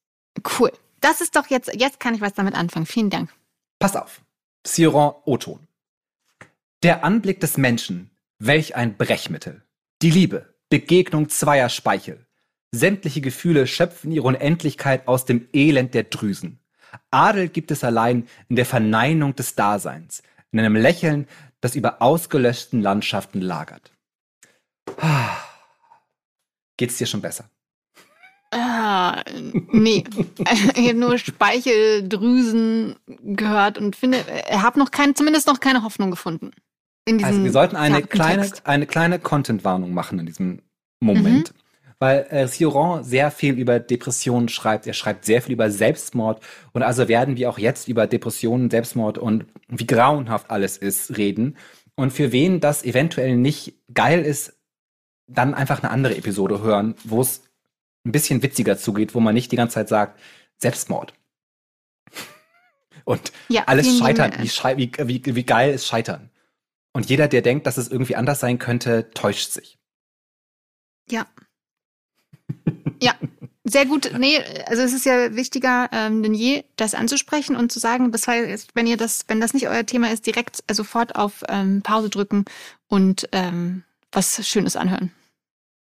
Cool. 0.59 0.73
Das 1.01 1.21
ist 1.21 1.37
doch 1.37 1.47
jetzt, 1.49 1.75
jetzt 1.75 2.01
kann 2.01 2.15
ich 2.15 2.21
was 2.21 2.35
damit 2.35 2.55
anfangen. 2.55 2.87
Vielen 2.87 3.11
Dank. 3.11 3.31
Pass 3.79 3.97
auf. 3.97 4.23
Sioran 4.67 5.15
Oton. 5.25 5.61
Der 6.83 7.05
Anblick 7.05 7.41
des 7.41 7.57
Menschen, 7.57 8.11
welch 8.39 8.77
ein 8.77 8.97
Brechmittel. 8.97 9.63
Die 10.03 10.11
Liebe, 10.11 10.55
Begegnung 10.69 11.29
zweier 11.29 11.69
Speichel. 11.69 12.27
Sämtliche 12.73 13.21
Gefühle 13.21 13.67
schöpfen 13.67 14.13
ihre 14.13 14.27
Unendlichkeit 14.27 15.07
aus 15.09 15.25
dem 15.25 15.49
Elend 15.53 15.95
der 15.95 16.05
Drüsen. 16.05 16.59
Adel 17.11 17.49
gibt 17.49 17.71
es 17.71 17.85
allein 17.85 18.27
in 18.49 18.57
der 18.57 18.67
Verneinung 18.67 19.35
des 19.35 19.55
Daseins, 19.55 20.23
in 20.51 20.59
einem 20.59 20.77
Lächeln, 20.77 21.29
das 21.61 21.77
über 21.77 22.03
ausgelöschten 22.03 22.83
Landschaften 22.83 23.41
lagert. 23.41 23.93
Geht's 26.77 26.99
dir 26.99 27.07
schon 27.07 27.23
besser? 27.23 27.49
Ah, 28.51 29.23
nee. 29.73 30.05
ich 30.75 30.89
habe 30.89 30.95
nur 30.95 31.19
Speicheldrüsen 31.19 32.97
gehört 33.23 33.79
und 33.79 33.97
finde, 33.97 34.25
ich 34.49 34.63
habe 34.63 34.79
noch 34.79 34.91
keine, 34.91 35.15
zumindest 35.15 35.47
noch 35.47 35.61
keine 35.61 35.83
Hoffnung 35.83 36.11
gefunden. 36.11 36.53
also 37.23 37.43
wir 37.43 37.53
sollten 37.53 37.77
eine 37.77 38.03
kleine, 38.03 38.51
eine 38.65 38.87
kleine 38.87 39.19
Content-Warnung 39.19 39.93
machen 39.93 40.19
in 40.19 40.27
diesem 40.27 40.63
Moment. 41.01 41.53
Mhm. 41.53 41.61
Weil 41.99 42.27
äh, 42.29 42.47
Sioran 42.47 43.05
sehr 43.05 43.31
viel 43.31 43.55
über 43.55 43.81
Depressionen 43.81 44.51
schreibt. 44.51 44.87
Er 44.87 44.93
schreibt 44.93 45.25
sehr 45.25 45.41
viel 45.41 45.55
über 45.55 45.71
Selbstmord. 45.71 46.43
Und 46.73 46.83
also 46.83 47.09
werden 47.09 47.37
wir 47.39 47.49
auch 47.49 47.59
jetzt 47.59 47.89
über 47.89 48.07
Depressionen, 48.07 48.71
Selbstmord 48.71 49.17
und 49.17 49.47
wie 49.69 49.87
grauenhaft 49.87 50.51
alles 50.51 50.77
ist 50.77 51.17
reden. 51.17 51.57
Und 51.95 52.13
für 52.13 52.33
wen 52.33 52.61
das 52.61 52.85
eventuell 52.85 53.37
nicht 53.37 53.75
geil 53.95 54.23
ist, 54.23 54.56
dann 55.27 55.55
einfach 55.55 55.83
eine 55.83 55.91
andere 55.91 56.17
Episode 56.17 56.63
hören, 56.63 56.95
wo 57.05 57.21
es 57.21 57.43
ein 58.05 58.13
bisschen 58.13 58.43
witziger 58.43 58.79
zugeht, 58.79 59.15
wo 59.15 59.21
man 59.21 59.35
nicht 59.35 59.51
die 59.53 59.57
ganze 59.57 59.75
Zeit 59.75 59.89
sagt, 59.89 60.21
Selbstmord. 60.59 61.15
Und 63.05 63.33
ja, 63.49 63.65
alles 63.67 63.99
scheitern, 63.99 64.33
wie, 64.41 64.51
wie, 64.77 65.25
wie, 65.25 65.35
wie 65.37 65.45
geil 65.45 65.73
ist 65.73 65.87
Scheitern. 65.87 66.31
Und 66.93 67.09
jeder, 67.09 67.29
der 67.29 67.43
denkt, 67.43 67.67
dass 67.67 67.77
es 67.77 67.89
irgendwie 67.89 68.17
anders 68.17 68.41
sein 68.41 68.59
könnte, 68.59 69.11
täuscht 69.11 69.53
sich. 69.53 69.79
Ja. 71.09 71.27
ja, 73.01 73.15
sehr 73.65 73.87
gut. 73.87 74.11
Nee, 74.19 74.43
also 74.67 74.83
es 74.83 74.93
ist 74.93 75.05
ja 75.05 75.37
wichtiger 75.37 75.89
ähm, 75.93 76.23
denn 76.23 76.35
je, 76.35 76.65
das 76.77 76.95
anzusprechen 76.95 77.55
und 77.55 77.71
zu 77.71 77.79
sagen, 77.79 78.13
das 78.13 78.27
heißt, 78.27 78.75
wenn 78.75 78.87
ihr 78.87 78.97
das, 78.97 79.25
wenn 79.29 79.41
das 79.41 79.53
nicht 79.55 79.69
euer 79.69 79.87
Thema 79.87 80.11
ist, 80.11 80.27
direkt 80.27 80.65
sofort 80.71 81.17
auf 81.17 81.45
ähm, 81.49 81.83
Pause 81.83 82.09
drücken 82.09 82.45
und 82.89 83.29
ähm, 83.33 83.85
was 84.13 84.47
Schönes 84.47 84.77
anhören. 84.77 85.13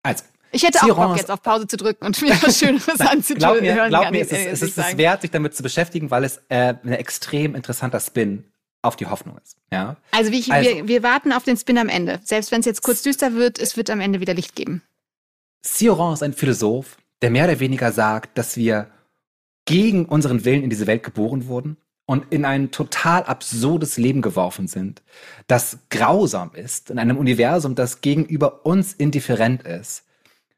Also, 0.04 0.24
ich 0.52 0.64
hätte 0.64 0.82
auch 0.84 0.96
Bock, 0.96 1.18
jetzt 1.18 1.32
auf 1.32 1.42
Pause 1.42 1.68
zu 1.68 1.78
drücken 1.78 2.06
und 2.06 2.22
mir 2.22 2.32
was 2.42 2.60
Schöneres 2.60 2.88
anzuhören. 3.00 3.40
Glaub 3.40 3.62
mir, 3.62 3.88
glaub 3.88 4.12
mir 4.12 4.22
es, 4.22 4.32
ist, 4.32 4.46
es 4.46 4.62
ist 4.62 4.78
es 4.78 4.98
wert, 4.98 5.22
sich 5.22 5.32
damit 5.32 5.56
zu 5.56 5.64
beschäftigen, 5.64 6.12
weil 6.12 6.24
es 6.24 6.42
äh, 6.50 6.74
ein 6.84 6.94
extrem 6.94 7.56
interessanter 7.56 8.00
Spin 8.00 8.46
auf 8.82 8.96
die 8.96 9.06
Hoffnung 9.06 9.38
ist. 9.38 9.58
Ja? 9.72 9.98
Also, 10.12 10.32
wie 10.32 10.40
ich, 10.40 10.52
also 10.52 10.70
wir, 10.70 10.88
wir 10.88 11.04
warten 11.04 11.32
auf 11.32 11.44
den 11.44 11.58
Spin 11.58 11.78
am 11.78 11.90
Ende. 11.90 12.20
Selbst 12.24 12.52
wenn 12.52 12.60
es 12.60 12.66
jetzt 12.66 12.82
kurz 12.82 13.02
düster 13.02 13.34
wird, 13.36 13.60
es 13.60 13.78
wird 13.78 13.90
am 13.90 14.02
Ende 14.02 14.20
wieder 14.20 14.34
Licht 14.34 14.56
geben. 14.56 14.82
Sioran 15.66 16.14
ist 16.14 16.24
ein 16.24 16.34
Philosoph, 16.34 16.98
der 17.22 17.30
mehr 17.30 17.46
oder 17.46 17.60
weniger 17.60 17.92
sagt, 17.92 18.38
dass 18.38 18.58
wir 18.58 18.90
gegen 19.66 20.06
unseren 20.06 20.44
Willen 20.44 20.64
in 20.64 20.70
diese 20.70 20.88
Welt 20.88 21.04
geboren 21.04 21.48
wurden 21.48 21.78
und 22.06 22.32
in 22.32 22.46
ein 22.46 22.72
total 22.72 23.24
absurdes 23.24 23.98
Leben 23.98 24.22
geworfen 24.22 24.68
sind, 24.68 25.02
das 25.48 25.80
grausam 25.90 26.52
ist, 26.54 26.90
in 26.90 27.00
einem 27.00 27.18
Universum, 27.18 27.76
das 27.76 28.02
gegenüber 28.02 28.66
uns 28.66 28.94
indifferent 28.94 29.64
ist 29.64 30.06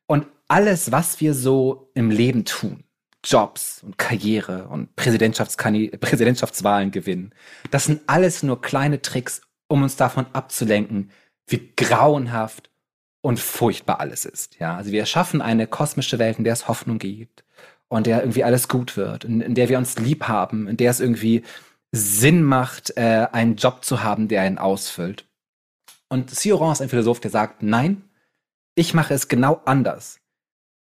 und 0.08 0.28
alles, 0.48 0.92
was 0.92 1.22
wir 1.22 1.34
so 1.34 1.92
im 1.94 2.10
Leben 2.10 2.46
tun, 2.46 2.84
Jobs 3.24 3.82
und 3.84 3.98
Karriere 3.98 4.68
und 4.68 4.96
Präsidentschaftswahlen 4.96 6.92
gewinnen, 6.92 7.34
das 7.72 7.86
sind 7.86 8.02
alles 8.08 8.44
nur 8.44 8.62
kleine 8.62 9.02
Tricks, 9.02 9.42
um 9.68 9.84
uns 9.84 9.96
davon 9.96 10.26
abzulenken, 10.34 11.12
wie 11.48 11.72
grauenhaft 11.76 12.70
und 13.22 13.40
furchtbar 13.40 14.00
alles 14.00 14.26
ist. 14.26 14.60
Ja, 14.60 14.76
also 14.76 14.92
wir 14.92 15.06
schaffen 15.06 15.42
eine 15.42 15.68
kosmische 15.68 16.20
Welt, 16.20 16.38
in 16.38 16.44
der 16.44 16.54
es 16.54 16.68
Hoffnung 16.68 17.00
gibt 17.00 17.44
und 17.94 18.08
der 18.08 18.22
irgendwie 18.22 18.44
alles 18.44 18.68
gut 18.68 18.98
wird, 18.98 19.24
in, 19.24 19.40
in 19.42 19.56
der 19.56 19.70
wir 19.70 19.78
uns 19.78 19.98
lieb 20.00 20.28
haben, 20.28 20.68
in 20.68 20.78
der 20.78 20.90
es 20.90 21.00
irgendwie 21.00 21.44
Sinn 21.92 22.44
macht, 22.44 22.98
äh, 22.98 23.28
einen 23.32 23.56
Job 23.56 23.86
zu 23.86 24.04
haben, 24.04 24.28
der 24.28 24.42
einen 24.42 24.58
ausfüllt. 24.58 25.28
Und 26.10 26.32
Sioran 26.32 26.72
ist 26.72 26.82
ein 26.82 26.90
Philosoph, 26.90 27.20
der 27.20 27.32
sagt, 27.32 27.62
nein, 27.62 28.04
ich 28.76 28.96
mache 28.96 29.14
es 29.14 29.28
genau 29.28 29.62
anders. 29.66 30.20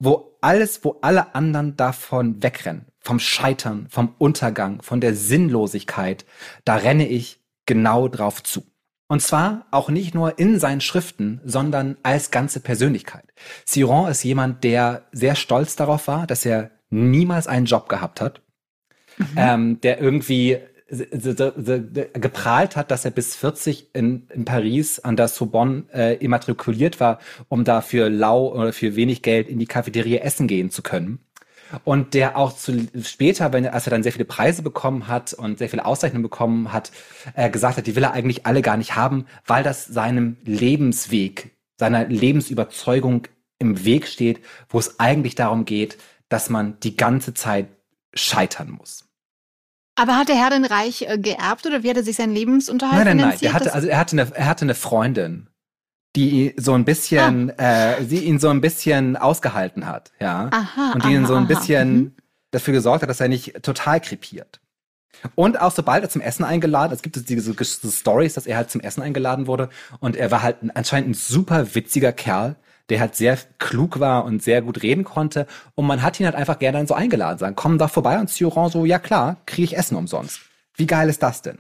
Wo 0.01 0.37
alles, 0.41 0.85
wo 0.85 0.99
alle 1.01 1.35
anderen 1.35 1.77
davon 1.77 2.43
wegrennen, 2.43 2.87
vom 3.01 3.21
Scheitern, 3.21 3.87
vom 3.89 4.15
Untergang, 4.19 4.83
von 4.83 5.01
der 5.01 5.15
Sinnlosigkeit, 5.15 6.27
da 6.65 6.75
renne 6.75 7.07
ich 7.09 7.41
genau 7.67 8.09
drauf 8.09 8.43
zu. 8.43 8.65
Und 9.09 9.23
zwar 9.23 9.67
auch 9.71 9.89
nicht 9.89 10.15
nur 10.15 10.41
in 10.41 10.59
seinen 10.59 10.81
Schriften, 10.81 11.41
sondern 11.45 11.97
als 12.03 12.33
ganze 12.33 12.59
Persönlichkeit. 12.59 13.33
Siron 13.65 14.11
ist 14.11 14.25
jemand, 14.25 14.65
der 14.65 15.07
sehr 15.13 15.37
stolz 15.37 15.77
darauf 15.77 16.09
war, 16.09 16.27
dass 16.27 16.45
er 16.45 16.76
niemals 16.91 17.47
einen 17.47 17.67
Job 17.67 17.89
gehabt 17.89 18.21
hat, 18.21 18.43
mhm. 19.19 19.27
ähm, 19.37 19.81
der 19.81 20.01
irgendwie 20.01 20.59
geprahlt 20.89 22.77
hat, 22.77 22.93
dass 22.93 23.05
er 23.05 23.11
bis 23.11 23.35
40 23.35 23.91
in, 23.93 24.29
in 24.33 24.45
Paris 24.45 25.01
an 25.01 25.17
der 25.17 25.27
Sorbonne 25.27 25.85
äh, 25.93 26.17
immatrikuliert 26.17 27.01
war, 27.01 27.19
um 27.49 27.65
da 27.65 27.81
für 27.81 28.09
lau 28.09 28.53
oder 28.55 28.73
für 28.73 28.95
wenig 28.95 29.23
Geld 29.23 29.49
in 29.49 29.59
die 29.59 29.67
Cafeteria 29.67 30.21
essen 30.21 30.47
gehen 30.47 30.71
zu 30.71 30.83
können. 30.83 31.19
Und 31.83 32.15
der 32.15 32.37
auch 32.37 32.55
zu 32.57 32.87
später, 33.03 33.53
wenn, 33.53 33.67
als 33.67 33.89
er 33.89 33.91
dann 33.91 34.05
sehr 34.05 34.13
viele 34.13 34.25
Preise 34.25 34.63
bekommen 34.63 35.09
hat 35.09 35.33
und 35.33 35.59
sehr 35.59 35.69
viele 35.69 35.85
Auszeichnungen 35.85 36.23
bekommen 36.23 36.73
hat, 36.73 36.93
äh, 37.35 37.51
gesagt 37.51 37.77
hat, 37.77 37.87
die 37.89 37.97
will 37.97 38.05
er 38.05 38.13
eigentlich 38.13 38.47
alle 38.47 38.63
gar 38.63 38.77
nicht 38.77 38.95
haben, 38.95 39.27
weil 39.45 39.65
das 39.65 39.85
seinem 39.87 40.37
Lebensweg, 40.45 41.57
seiner 41.77 42.05
Lebensüberzeugung 42.05 43.27
im 43.59 43.85
Weg 43.85 44.07
steht, 44.07 44.41
wo 44.69 44.79
es 44.79 45.01
eigentlich 45.01 45.35
darum 45.35 45.65
geht, 45.65 45.99
dass 46.29 46.51
man 46.51 46.79
die 46.81 46.97
ganze 46.97 47.35
Zeit 47.35 47.69
scheitern 48.15 48.71
muss. 48.71 49.05
Aber 49.97 50.17
hat 50.17 50.29
der 50.29 50.37
Herr 50.37 50.51
denn 50.51 50.65
reich 50.65 51.03
äh, 51.03 51.19
geerbt 51.19 51.67
oder 51.67 51.83
wie 51.83 51.91
hat 51.91 51.97
er 51.97 52.03
sich 52.03 52.17
seinen 52.17 52.35
Lebensunterhalt 52.35 53.05
nein, 53.05 53.17
nein, 53.17 53.39
finanziert? 53.39 53.53
Nein, 53.53 53.63
nein, 53.63 53.67
nein. 53.67 53.75
Also 53.75 53.89
er 53.89 53.99
hatte 53.99 54.13
eine, 54.13 54.37
er 54.37 54.47
hatte 54.47 54.65
eine 54.65 54.75
Freundin, 54.75 55.49
die 56.15 56.55
so 56.57 56.75
ein 56.75 56.85
bisschen, 56.85 57.53
ah. 57.59 57.93
äh, 57.93 58.05
sie 58.05 58.19
ihn 58.19 58.39
so 58.39 58.51
ein 58.51 58.61
bisschen 58.61 59.17
ausgehalten 59.17 59.87
hat, 59.87 60.13
ja. 60.21 60.49
Aha, 60.51 60.93
und 60.93 61.03
die 61.05 61.09
aha, 61.09 61.15
ihn 61.15 61.27
so 61.27 61.35
ein 61.35 61.47
bisschen 61.47 61.95
mhm. 61.95 62.17
dafür 62.51 62.75
gesorgt 62.75 63.03
hat, 63.03 63.11
dass 63.11 63.21
er 63.21 63.29
nicht 63.29 63.63
total 63.63 64.01
krepiert. 64.01 64.61
Und 65.35 65.61
auch 65.61 65.73
sobald 65.73 66.03
er 66.03 66.11
zum 66.11 66.21
Essen 66.21 66.45
eingeladen, 66.45 66.93
es 66.93 67.01
gibt 67.01 67.17
diese, 67.17 67.55
diese 67.55 67.91
Stories, 67.91 68.35
dass 68.35 68.47
er 68.47 68.59
halt 68.59 68.71
zum 68.71 68.83
Essen 68.83 69.03
eingeladen 69.03 69.47
wurde 69.47 69.71
und 70.01 70.15
er 70.15 70.31
war 70.31 70.43
halt 70.43 70.59
anscheinend 70.75 71.11
ein 71.11 71.15
super 71.15 71.75
witziger 71.75 72.13
Kerl, 72.13 72.57
der 72.91 73.01
halt 73.01 73.17
sehr 73.17 73.39
klug 73.59 74.01
war 74.01 74.25
und 74.25 74.43
sehr 74.43 74.63
gut 74.63 74.83
reden 74.83 75.05
konnte. 75.05 75.47
Und 75.75 75.87
man 75.87 76.03
hat 76.03 76.21
ihn 76.21 76.27
halt 76.27 76.37
einfach 76.37 76.59
gerne 76.59 76.79
dann 76.79 76.87
so 76.87 76.95
eingeladen, 76.95 77.39
sagen, 77.39 77.57
komm 77.57 77.79
doch 77.79 77.91
vorbei 77.91 78.19
und 78.19 78.31
Sioran 78.31 78.71
so, 78.71 78.85
ja 78.85 78.99
klar, 78.99 79.39
kriege 79.47 79.65
ich 79.65 79.77
Essen 79.77 79.97
umsonst. 79.97 80.41
Wie 80.75 80.87
geil 80.87 81.09
ist 81.09 81.23
das 81.23 81.43
denn? 81.43 81.59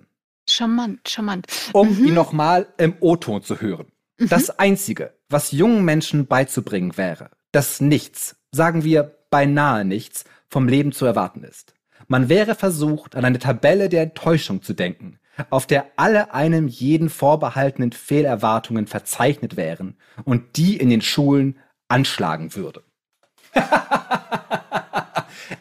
Charmant, 0.48 1.08
charmant. 1.08 1.46
Um 1.72 1.98
mhm. 1.98 2.06
ihn 2.06 2.14
nochmal 2.14 2.66
im 2.78 2.94
O-Ton 3.00 3.42
zu 3.42 3.60
hören. 3.60 3.86
Mhm. 4.18 4.28
Das 4.28 4.58
Einzige, 4.58 5.14
was 5.28 5.52
jungen 5.52 5.84
Menschen 5.84 6.26
beizubringen 6.26 6.96
wäre, 6.96 7.30
dass 7.52 7.80
nichts, 7.80 8.36
sagen 8.52 8.84
wir 8.84 9.16
beinahe 9.30 9.84
nichts, 9.84 10.24
vom 10.48 10.68
Leben 10.68 10.92
zu 10.92 11.04
erwarten 11.04 11.42
ist. 11.42 11.74
Man 12.06 12.28
wäre 12.28 12.54
versucht, 12.54 13.16
an 13.16 13.24
eine 13.24 13.40
Tabelle 13.40 13.88
der 13.88 14.02
Enttäuschung 14.02 14.62
zu 14.62 14.74
denken, 14.74 15.18
auf 15.50 15.66
der 15.66 15.90
alle 15.96 16.32
einem 16.32 16.68
jeden 16.68 17.08
vorbehaltenen 17.08 17.92
Fehlerwartungen 17.92 18.86
verzeichnet 18.86 19.56
wären 19.56 19.96
und 20.24 20.56
die 20.56 20.76
in 20.76 20.90
den 20.90 21.02
Schulen 21.02 21.58
anschlagen 21.88 22.54
würde. 22.54 22.82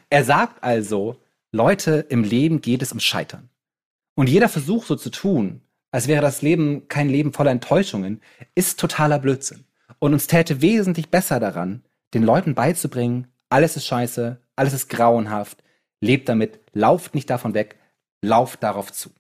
er 0.09 0.23
sagt 0.23 0.63
also, 0.63 1.21
Leute, 1.51 2.05
im 2.09 2.23
Leben 2.23 2.61
geht 2.61 2.81
es 2.81 2.91
um 2.91 2.99
Scheitern. 2.99 3.49
Und 4.15 4.29
jeder 4.29 4.49
Versuch 4.49 4.85
so 4.85 4.95
zu 4.95 5.09
tun, 5.09 5.61
als 5.91 6.07
wäre 6.07 6.21
das 6.21 6.41
Leben 6.41 6.87
kein 6.87 7.09
Leben 7.09 7.33
voller 7.33 7.51
Enttäuschungen, 7.51 8.21
ist 8.55 8.79
totaler 8.79 9.19
Blödsinn. 9.19 9.65
Und 9.99 10.13
uns 10.13 10.27
täte 10.27 10.61
wesentlich 10.61 11.09
besser 11.09 11.39
daran, 11.39 11.83
den 12.13 12.23
Leuten 12.23 12.55
beizubringen, 12.55 13.27
alles 13.49 13.77
ist 13.77 13.85
scheiße, 13.85 14.41
alles 14.55 14.73
ist 14.73 14.89
grauenhaft, 14.89 15.63
lebt 16.01 16.27
damit, 16.27 16.59
lauft 16.73 17.15
nicht 17.15 17.29
davon 17.29 17.53
weg, 17.53 17.77
lauft 18.21 18.63
darauf 18.63 18.91
zu. 18.91 19.11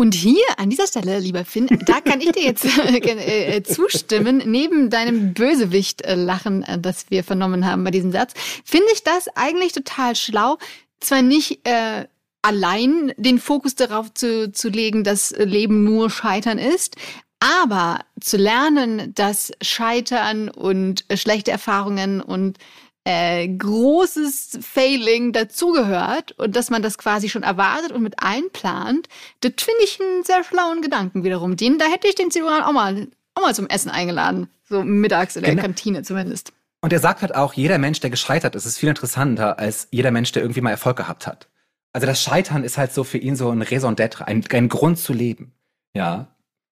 Und 0.00 0.14
hier 0.14 0.46
an 0.56 0.70
dieser 0.70 0.86
Stelle, 0.86 1.18
lieber 1.18 1.44
Finn, 1.44 1.66
da 1.84 2.00
kann 2.00 2.22
ich 2.22 2.32
dir 2.32 2.42
jetzt 2.42 2.64
äh, 2.88 3.56
äh, 3.56 3.62
zustimmen. 3.62 4.40
Neben 4.46 4.88
deinem 4.88 5.34
Bösewicht-Lachen, 5.34 6.62
äh, 6.62 6.78
das 6.78 7.10
wir 7.10 7.22
vernommen 7.22 7.66
haben 7.66 7.84
bei 7.84 7.90
diesem 7.90 8.10
Satz, 8.10 8.32
finde 8.64 8.86
ich 8.94 9.04
das 9.04 9.28
eigentlich 9.36 9.72
total 9.72 10.16
schlau. 10.16 10.56
Zwar 11.00 11.20
nicht 11.20 11.68
äh, 11.68 12.06
allein 12.40 13.12
den 13.18 13.38
Fokus 13.38 13.74
darauf 13.74 14.14
zu, 14.14 14.50
zu 14.50 14.70
legen, 14.70 15.04
dass 15.04 15.32
Leben 15.36 15.84
nur 15.84 16.08
Scheitern 16.08 16.56
ist, 16.56 16.96
aber 17.38 17.98
zu 18.22 18.38
lernen, 18.38 19.12
dass 19.14 19.52
Scheitern 19.60 20.48
und 20.48 21.04
schlechte 21.12 21.50
Erfahrungen 21.50 22.22
und 22.22 22.56
äh, 23.04 23.48
großes 23.48 24.58
Failing 24.60 25.32
dazugehört 25.32 26.32
und 26.32 26.54
dass 26.54 26.70
man 26.70 26.82
das 26.82 26.98
quasi 26.98 27.28
schon 27.28 27.42
erwartet 27.42 27.92
und 27.92 28.02
mit 28.02 28.22
einplant, 28.22 29.08
das 29.40 29.52
finde 29.58 29.82
ich 29.84 30.00
einen 30.00 30.24
sehr 30.24 30.44
schlauen 30.44 30.82
Gedanken 30.82 31.24
wiederum. 31.24 31.56
Den, 31.56 31.78
da 31.78 31.86
hätte 31.86 32.08
ich 32.08 32.14
den 32.14 32.30
Ziruran 32.30 32.62
auch 32.62 32.72
mal, 32.72 33.08
auch 33.34 33.42
mal 33.42 33.54
zum 33.54 33.68
Essen 33.68 33.90
eingeladen. 33.90 34.48
So 34.68 34.82
mittags 34.82 35.36
in 35.36 35.42
der 35.42 35.52
genau. 35.52 35.62
Kantine 35.62 36.02
zumindest. 36.02 36.52
Und 36.82 36.92
er 36.92 36.98
sagt 36.98 37.22
halt 37.22 37.34
auch, 37.34 37.52
jeder 37.52 37.78
Mensch, 37.78 38.00
der 38.00 38.10
gescheitert 38.10 38.54
ist, 38.54 38.64
ist 38.64 38.78
viel 38.78 38.88
interessanter 38.88 39.58
als 39.58 39.88
jeder 39.90 40.10
Mensch, 40.10 40.32
der 40.32 40.42
irgendwie 40.42 40.60
mal 40.60 40.70
Erfolg 40.70 40.96
gehabt 40.96 41.26
hat. 41.26 41.48
Also 41.92 42.06
das 42.06 42.22
Scheitern 42.22 42.64
ist 42.64 42.78
halt 42.78 42.92
so 42.92 43.04
für 43.04 43.18
ihn 43.18 43.36
so 43.36 43.50
ein 43.50 43.62
Raison 43.62 43.94
d'être, 43.96 44.22
ein, 44.22 44.44
ein 44.50 44.68
Grund 44.68 44.98
zu 44.98 45.12
leben. 45.12 45.52
Ja. 45.94 46.28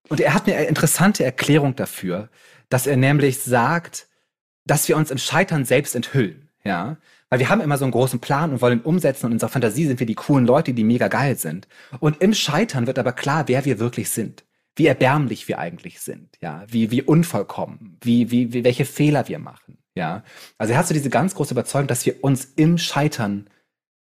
Und 0.08 0.20
er 0.20 0.32
hat 0.32 0.46
eine 0.46 0.64
interessante 0.64 1.24
Erklärung 1.24 1.76
dafür, 1.76 2.28
dass 2.68 2.86
er 2.86 2.96
nämlich 2.96 3.40
sagt, 3.42 4.07
dass 4.70 4.88
wir 4.88 4.96
uns 4.96 5.10
im 5.10 5.18
Scheitern 5.18 5.64
selbst 5.64 5.94
enthüllen, 5.94 6.48
ja. 6.64 6.96
Weil 7.30 7.40
wir 7.40 7.50
haben 7.50 7.60
immer 7.60 7.76
so 7.76 7.84
einen 7.84 7.92
großen 7.92 8.20
Plan 8.20 8.52
und 8.52 8.62
wollen 8.62 8.80
umsetzen 8.80 9.26
und 9.26 9.32
in 9.32 9.36
unserer 9.36 9.50
Fantasie 9.50 9.84
sind 9.84 10.00
wir 10.00 10.06
die 10.06 10.14
coolen 10.14 10.46
Leute, 10.46 10.72
die 10.72 10.84
mega 10.84 11.08
geil 11.08 11.36
sind. 11.36 11.68
Und 12.00 12.22
im 12.22 12.32
Scheitern 12.32 12.86
wird 12.86 12.98
aber 12.98 13.12
klar, 13.12 13.48
wer 13.48 13.66
wir 13.66 13.78
wirklich 13.78 14.08
sind. 14.08 14.44
Wie 14.76 14.86
erbärmlich 14.86 15.46
wir 15.48 15.58
eigentlich 15.58 16.00
sind, 16.00 16.38
ja. 16.40 16.64
Wie, 16.68 16.90
wie 16.90 17.02
unvollkommen, 17.02 17.98
wie, 18.00 18.30
wie, 18.30 18.52
wie, 18.52 18.64
welche 18.64 18.84
Fehler 18.84 19.28
wir 19.28 19.38
machen, 19.38 19.78
ja. 19.94 20.22
Also 20.56 20.72
er 20.72 20.78
hat 20.78 20.86
so 20.86 20.94
diese 20.94 21.10
ganz 21.10 21.34
große 21.34 21.52
Überzeugung, 21.52 21.88
dass 21.88 22.06
wir 22.06 22.22
uns 22.22 22.44
im 22.56 22.78
Scheitern 22.78 23.48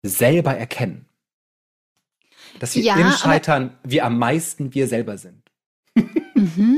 selber 0.03 0.55
erkennen. 0.55 1.05
Dass 2.59 2.75
wir 2.75 2.83
ja, 2.83 2.95
im 2.95 3.11
Scheitern 3.11 3.77
wir 3.83 4.05
am 4.05 4.17
meisten 4.17 4.73
wir 4.73 4.87
selber 4.87 5.17
sind. 5.17 5.43
Mhm. 6.35 6.77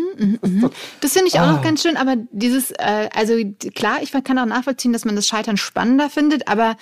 Das 1.01 1.13
finde 1.13 1.29
ich 1.29 1.39
auch 1.39 1.47
oh. 1.47 1.51
noch 1.53 1.61
ganz 1.61 1.81
schön, 1.81 1.97
aber 1.97 2.15
dieses, 2.31 2.71
äh, 2.71 3.09
also 3.13 3.33
klar, 3.73 3.99
ich 4.01 4.11
kann 4.11 4.37
auch 4.37 4.45
nachvollziehen, 4.45 4.93
dass 4.93 5.05
man 5.05 5.15
das 5.15 5.27
Scheitern 5.27 5.57
spannender 5.57 6.09
findet, 6.09 6.47
aber 6.47 6.77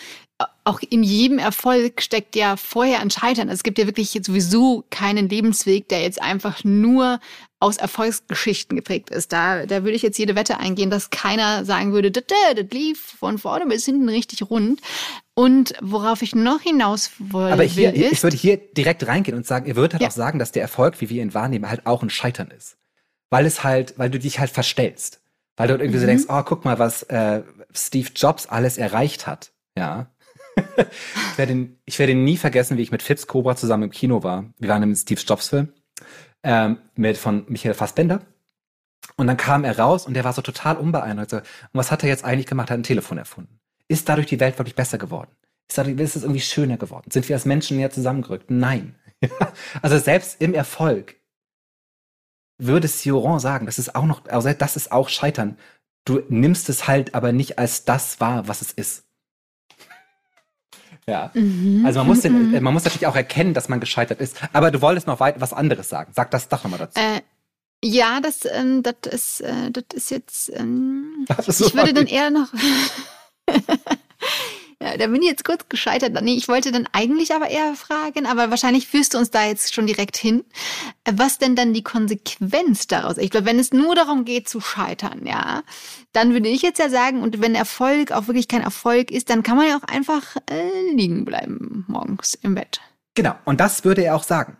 auch 0.63 0.79
in 0.89 1.03
jedem 1.03 1.37
Erfolg 1.37 2.01
steckt 2.01 2.35
ja 2.35 2.55
vorher 2.55 3.01
ein 3.01 3.09
Scheitern. 3.09 3.49
Also 3.49 3.59
es 3.59 3.63
gibt 3.63 3.77
ja 3.77 3.85
wirklich 3.87 4.11
sowieso 4.11 4.85
keinen 4.89 5.27
Lebensweg, 5.27 5.89
der 5.89 6.01
jetzt 6.01 6.21
einfach 6.21 6.63
nur 6.63 7.19
aus 7.59 7.75
Erfolgsgeschichten 7.75 8.77
geprägt 8.77 9.09
ist. 9.09 9.33
Da, 9.33 9.65
da 9.65 9.83
würde 9.83 9.97
ich 9.97 10.01
jetzt 10.01 10.17
jede 10.17 10.35
Wette 10.35 10.57
eingehen, 10.57 10.89
dass 10.89 11.09
keiner 11.09 11.65
sagen 11.65 11.91
würde, 11.91 12.09
das, 12.09 12.23
das 12.55 12.65
lief 12.71 13.15
von 13.19 13.37
vorne 13.37 13.65
bis 13.65 13.83
hinten 13.83 14.07
richtig 14.07 14.49
rund. 14.49 14.79
Und 15.33 15.73
worauf 15.81 16.21
ich 16.21 16.35
noch 16.35 16.61
hinaus 16.61 17.11
wollte. 17.19 17.53
Aber 17.53 17.63
hier, 17.63 17.93
ist, 17.93 18.11
ich 18.11 18.23
würde 18.23 18.37
hier 18.37 18.57
direkt 18.57 19.05
reingehen 19.07 19.35
und 19.35 19.45
sagen, 19.45 19.65
ihr 19.65 19.75
würdet 19.75 19.93
halt 19.93 20.01
ja. 20.03 20.07
auch 20.07 20.13
sagen, 20.13 20.39
dass 20.39 20.51
der 20.51 20.61
Erfolg, 20.61 21.01
wie 21.01 21.09
wir 21.09 21.21
ihn 21.21 21.33
wahrnehmen, 21.33 21.69
halt 21.69 21.85
auch 21.85 22.01
ein 22.01 22.09
Scheitern 22.09 22.51
ist. 22.51 22.77
Weil 23.29 23.45
es 23.45 23.63
halt, 23.63 23.97
weil 23.97 24.09
du 24.09 24.19
dich 24.19 24.39
halt 24.39 24.49
verstellst. 24.49 25.21
Weil 25.55 25.67
du 25.67 25.75
irgendwie 25.75 25.97
mhm. 25.97 26.01
so 26.01 26.07
denkst, 26.07 26.25
oh, 26.29 26.41
guck 26.43 26.65
mal, 26.65 26.79
was 26.79 27.03
äh, 27.03 27.43
Steve 27.73 28.09
Jobs 28.15 28.47
alles 28.47 28.77
erreicht 28.77 29.27
hat. 29.27 29.51
Ja. 29.77 30.07
ich, 30.77 31.37
werde, 31.37 31.69
ich 31.85 31.99
werde 31.99 32.15
nie 32.15 32.37
vergessen, 32.37 32.77
wie 32.77 32.81
ich 32.81 32.91
mit 32.91 33.03
Fips 33.03 33.27
Cobra 33.27 33.55
zusammen 33.55 33.83
im 33.83 33.91
Kino 33.91 34.23
war. 34.23 34.45
Wir 34.57 34.69
waren 34.69 34.83
im 34.83 34.95
Steve 34.95 35.21
Jobs 35.21 35.49
Film 35.49 35.73
ähm, 36.43 36.77
mit 36.95 37.17
von 37.17 37.45
Michael 37.47 37.73
Fassbender. 37.73 38.21
Und 39.15 39.27
dann 39.27 39.37
kam 39.37 39.63
er 39.63 39.77
raus 39.77 40.07
und 40.07 40.13
der 40.13 40.23
war 40.23 40.33
so 40.33 40.41
total 40.41 40.77
unbeeindruckt. 40.77 41.33
Und 41.33 41.43
was 41.73 41.91
hat 41.91 42.03
er 42.03 42.09
jetzt 42.09 42.23
eigentlich 42.23 42.45
gemacht? 42.45 42.69
Er 42.69 42.73
hat 42.73 42.79
ein 42.79 42.83
Telefon 42.83 43.17
erfunden. 43.17 43.59
Ist 43.87 44.07
dadurch 44.07 44.27
die 44.27 44.39
Welt 44.39 44.57
wirklich 44.57 44.75
besser 44.75 44.97
geworden? 44.97 45.31
Ist, 45.67 45.77
dadurch, 45.77 45.99
ist 45.99 46.15
es 46.15 46.23
irgendwie 46.23 46.41
schöner 46.41 46.77
geworden? 46.77 47.11
Sind 47.11 47.27
wir 47.27 47.35
als 47.35 47.45
Menschen 47.45 47.77
näher 47.77 47.91
zusammengerückt? 47.91 48.49
Nein. 48.49 48.95
also 49.81 49.97
selbst 49.97 50.41
im 50.41 50.53
Erfolg 50.53 51.15
würde 52.59 52.87
Sioran 52.87 53.39
sagen, 53.39 53.65
das 53.65 53.79
ist 53.79 53.95
auch 53.95 54.05
noch, 54.05 54.25
also 54.27 54.51
das 54.53 54.75
ist 54.75 54.91
auch 54.91 55.09
Scheitern. 55.09 55.57
Du 56.05 56.21
nimmst 56.29 56.69
es 56.69 56.87
halt 56.87 57.15
aber 57.15 57.31
nicht 57.31 57.57
als 57.57 57.85
das 57.85 58.19
wahr, 58.19 58.47
was 58.47 58.61
es 58.61 58.71
ist. 58.71 59.03
ja. 61.07 61.31
Mhm. 61.33 61.83
Also 61.85 61.99
man 61.99 62.07
muss, 62.07 62.21
den, 62.21 62.51
mhm. 62.51 62.63
man 62.63 62.73
muss 62.73 62.83
natürlich 62.83 63.07
auch 63.07 63.15
erkennen, 63.15 63.53
dass 63.53 63.69
man 63.69 63.79
gescheitert 63.79 64.19
ist. 64.19 64.37
Aber 64.53 64.71
du 64.71 64.81
wolltest 64.81 65.07
noch 65.07 65.19
weit 65.19 65.39
was 65.41 65.53
anderes 65.53 65.89
sagen. 65.89 66.11
Sag 66.13 66.31
das 66.31 66.49
doch 66.49 66.63
nochmal 66.63 66.79
dazu. 66.79 66.99
Äh, 66.99 67.21
ja, 67.83 68.19
das, 68.19 68.41
ähm, 68.51 68.83
das 68.83 69.11
ist, 69.11 69.41
äh, 69.41 69.71
das 69.71 69.85
ist 69.93 70.11
jetzt. 70.11 70.51
Ähm, 70.53 71.25
das 71.27 71.61
ich 71.61 71.73
würde 71.73 71.93
dann 71.93 72.07
eher 72.07 72.29
noch. 72.29 72.49
ja, 74.89 74.97
da 74.97 75.07
bin 75.07 75.21
ich 75.21 75.29
jetzt 75.29 75.45
kurz 75.45 75.67
gescheitert. 75.69 76.19
Nee, 76.21 76.35
ich 76.35 76.47
wollte 76.47 76.71
dann 76.71 76.87
eigentlich 76.91 77.33
aber 77.33 77.49
eher 77.49 77.75
fragen, 77.75 78.25
aber 78.25 78.49
wahrscheinlich 78.49 78.87
führst 78.87 79.13
du 79.13 79.17
uns 79.17 79.31
da 79.31 79.45
jetzt 79.45 79.73
schon 79.73 79.87
direkt 79.87 80.17
hin. 80.17 80.43
Was 81.09 81.37
denn 81.37 81.55
dann 81.55 81.73
die 81.73 81.83
Konsequenz 81.83 82.87
daraus? 82.87 83.17
Ich 83.17 83.29
glaube, 83.29 83.45
wenn 83.45 83.59
es 83.59 83.71
nur 83.71 83.95
darum 83.95 84.25
geht 84.25 84.49
zu 84.49 84.61
scheitern, 84.61 85.25
ja, 85.25 85.63
dann 86.13 86.33
würde 86.33 86.49
ich 86.49 86.61
jetzt 86.61 86.79
ja 86.79 86.89
sagen, 86.89 87.21
und 87.21 87.41
wenn 87.41 87.55
Erfolg 87.55 88.11
auch 88.11 88.27
wirklich 88.27 88.47
kein 88.47 88.61
Erfolg 88.61 89.11
ist, 89.11 89.29
dann 89.29 89.43
kann 89.43 89.57
man 89.57 89.67
ja 89.67 89.77
auch 89.77 89.87
einfach 89.87 90.35
äh, 90.49 90.91
liegen 90.93 91.25
bleiben 91.25 91.85
morgens 91.87 92.33
im 92.35 92.55
Bett. 92.55 92.81
Genau, 93.15 93.35
und 93.45 93.59
das 93.59 93.83
würde 93.83 94.03
er 94.03 94.15
auch 94.15 94.23
sagen. 94.23 94.57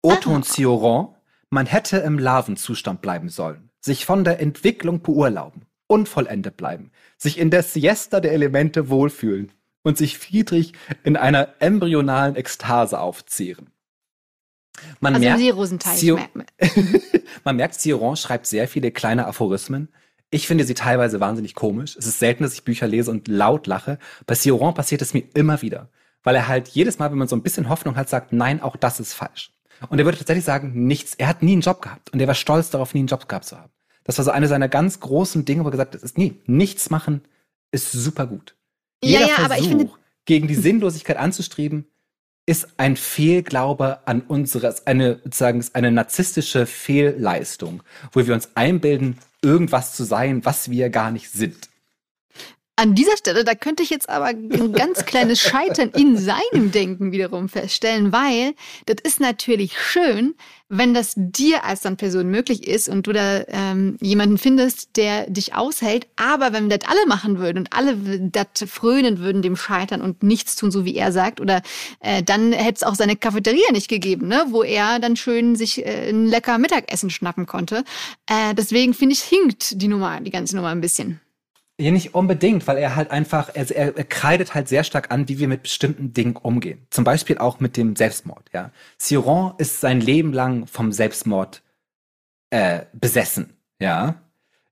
Und 0.00 0.44
Cioran, 0.44 1.08
man 1.50 1.66
hätte 1.66 1.98
im 1.98 2.18
Larvenzustand 2.18 3.02
bleiben 3.02 3.28
sollen, 3.28 3.70
sich 3.80 4.06
von 4.06 4.24
der 4.24 4.40
Entwicklung 4.40 5.02
beurlauben 5.02 5.68
unvollendet 5.88 6.56
bleiben, 6.56 6.92
sich 7.16 7.38
in 7.38 7.50
der 7.50 7.64
Siesta 7.64 8.20
der 8.20 8.32
Elemente 8.32 8.88
wohlfühlen 8.88 9.50
und 9.82 9.96
sich 9.98 10.18
friedlich 10.18 10.72
in 11.04 11.16
einer 11.16 11.54
embryonalen 11.60 12.36
Ekstase 12.36 12.98
aufzehren. 13.00 13.70
Man 15.00 15.14
also 15.14 15.26
merkt, 15.26 15.82
Zio 15.96 16.18
man 17.44 17.56
merkt, 17.56 17.80
Cioran 17.80 18.16
schreibt 18.16 18.46
sehr 18.46 18.68
viele 18.68 18.90
kleine 18.90 19.26
Aphorismen. 19.26 19.88
Ich 20.30 20.46
finde 20.46 20.64
sie 20.64 20.74
teilweise 20.74 21.20
wahnsinnig 21.20 21.54
komisch. 21.54 21.96
Es 21.96 22.06
ist 22.06 22.18
selten, 22.18 22.42
dass 22.42 22.54
ich 22.54 22.64
Bücher 22.64 22.86
lese 22.86 23.10
und 23.10 23.28
laut 23.28 23.66
lache. 23.66 23.98
Bei 24.26 24.34
Cioran 24.34 24.74
passiert 24.74 25.02
es 25.02 25.14
mir 25.14 25.24
immer 25.34 25.62
wieder, 25.62 25.88
weil 26.22 26.36
er 26.36 26.48
halt 26.48 26.68
jedes 26.68 26.98
Mal, 26.98 27.10
wenn 27.10 27.18
man 27.18 27.28
so 27.28 27.36
ein 27.36 27.42
bisschen 27.42 27.68
Hoffnung 27.68 27.96
hat, 27.96 28.08
sagt, 28.08 28.32
nein, 28.32 28.62
auch 28.62 28.76
das 28.76 29.00
ist 29.00 29.14
falsch. 29.14 29.52
Und 29.88 29.98
er 29.98 30.04
würde 30.04 30.18
tatsächlich 30.18 30.44
sagen, 30.44 30.86
nichts. 30.86 31.14
Er 31.14 31.28
hat 31.28 31.42
nie 31.42 31.52
einen 31.52 31.62
Job 31.62 31.80
gehabt 31.80 32.12
und 32.12 32.20
er 32.20 32.26
war 32.26 32.34
stolz 32.34 32.70
darauf, 32.70 32.94
nie 32.94 33.00
einen 33.00 33.08
Job 33.08 33.28
gehabt 33.28 33.46
zu 33.46 33.56
haben. 33.58 33.72
Das 34.04 34.18
war 34.18 34.24
so 34.24 34.30
eine 34.30 34.48
seiner 34.48 34.68
ganz 34.68 35.00
großen 35.00 35.44
Dinge, 35.44 35.64
wo 35.64 35.68
er 35.68 35.72
gesagt 35.72 35.94
hat, 35.94 36.02
ist, 36.02 36.18
nee, 36.18 36.34
nichts 36.46 36.90
machen 36.90 37.22
ist 37.70 37.92
super 37.92 38.26
gut. 38.26 38.56
Jeder 39.02 39.20
ja, 39.20 39.26
ja, 39.26 39.34
Versuch, 39.34 39.44
aber 39.44 39.58
ich 39.58 39.68
finde, 39.68 39.90
gegen 40.24 40.48
die 40.48 40.54
Sinnlosigkeit 40.56 41.16
anzustreben, 41.16 41.86
ist 42.46 42.68
ein 42.78 42.96
Fehlglaube 42.96 44.06
an 44.06 44.22
unseres, 44.22 44.86
eine, 44.86 45.20
sozusagen, 45.22 45.62
eine 45.74 45.90
narzisstische 45.90 46.64
Fehlleistung, 46.64 47.82
wo 48.12 48.26
wir 48.26 48.32
uns 48.32 48.48
einbilden, 48.54 49.18
irgendwas 49.42 49.94
zu 49.94 50.04
sein, 50.04 50.44
was 50.46 50.70
wir 50.70 50.88
gar 50.88 51.10
nicht 51.10 51.30
sind. 51.30 51.68
An 52.78 52.94
dieser 52.94 53.16
Stelle, 53.16 53.42
da 53.42 53.56
könnte 53.56 53.82
ich 53.82 53.90
jetzt 53.90 54.08
aber 54.08 54.26
ein 54.26 54.72
ganz 54.72 55.04
kleines 55.04 55.40
Scheitern 55.40 55.90
in 55.96 56.16
seinem 56.16 56.70
Denken 56.70 57.10
wiederum 57.10 57.48
feststellen, 57.48 58.12
weil 58.12 58.54
das 58.86 58.98
ist 59.02 59.18
natürlich 59.18 59.76
schön, 59.76 60.36
wenn 60.68 60.94
das 60.94 61.14
dir 61.16 61.64
als 61.64 61.80
dann 61.80 61.96
Person 61.96 62.28
möglich 62.28 62.68
ist 62.68 62.88
und 62.88 63.08
du 63.08 63.12
da 63.12 63.42
ähm, 63.48 63.96
jemanden 64.00 64.38
findest, 64.38 64.96
der 64.96 65.28
dich 65.28 65.56
aushält. 65.56 66.06
Aber 66.14 66.52
wenn 66.52 66.68
das 66.68 66.82
alle 66.86 67.04
machen 67.08 67.40
würden 67.40 67.58
und 67.58 67.72
alle 67.72 67.96
das 68.20 68.70
frönen 68.70 69.18
würden 69.18 69.42
dem 69.42 69.56
Scheitern 69.56 70.00
und 70.00 70.22
nichts 70.22 70.54
tun, 70.54 70.70
so 70.70 70.84
wie 70.84 70.94
er 70.94 71.10
sagt, 71.10 71.40
oder 71.40 71.62
äh, 71.98 72.22
dann 72.22 72.52
hätte 72.52 72.76
es 72.76 72.82
auch 72.84 72.94
seine 72.94 73.16
Cafeteria 73.16 73.72
nicht 73.72 73.88
gegeben, 73.88 74.28
ne, 74.28 74.44
wo 74.50 74.62
er 74.62 75.00
dann 75.00 75.16
schön 75.16 75.56
sich 75.56 75.84
äh, 75.84 76.10
ein 76.10 76.26
lecker 76.26 76.58
Mittagessen 76.58 77.10
schnappen 77.10 77.46
konnte. 77.46 77.82
Äh, 78.28 78.54
deswegen 78.54 78.94
finde 78.94 79.14
ich 79.14 79.22
hinkt 79.22 79.82
die 79.82 79.88
Nummer, 79.88 80.20
die 80.20 80.30
ganze 80.30 80.54
Nummer 80.54 80.68
ein 80.68 80.80
bisschen. 80.80 81.20
Ja, 81.80 81.92
nicht 81.92 82.14
unbedingt, 82.14 82.66
weil 82.66 82.76
er 82.76 82.96
halt 82.96 83.12
einfach, 83.12 83.50
er, 83.54 83.70
er, 83.70 83.96
er 83.96 84.04
kreidet 84.04 84.54
halt 84.54 84.68
sehr 84.68 84.82
stark 84.82 85.12
an, 85.12 85.28
wie 85.28 85.38
wir 85.38 85.46
mit 85.46 85.62
bestimmten 85.62 86.12
Dingen 86.12 86.34
umgehen. 86.34 86.84
Zum 86.90 87.04
Beispiel 87.04 87.38
auch 87.38 87.60
mit 87.60 87.76
dem 87.76 87.94
Selbstmord, 87.94 88.50
ja. 88.52 88.72
Siron 88.98 89.54
ist 89.58 89.80
sein 89.80 90.00
Leben 90.00 90.32
lang 90.32 90.66
vom 90.66 90.90
Selbstmord 90.90 91.62
äh, 92.50 92.86
besessen, 92.92 93.56
ja. 93.80 94.20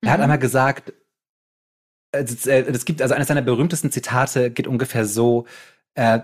Er 0.01 0.09
mhm. 0.09 0.11
hat 0.11 0.21
einmal 0.21 0.39
gesagt, 0.39 0.93
es, 2.11 2.47
es 2.47 2.85
gibt, 2.85 3.01
also 3.03 3.15
eines 3.15 3.29
seiner 3.29 3.43
berühmtesten 3.43 3.93
Zitate 3.93 4.51
geht 4.51 4.67
ungefähr 4.67 5.07
so, 5.07 5.47
äh, 5.95 6.21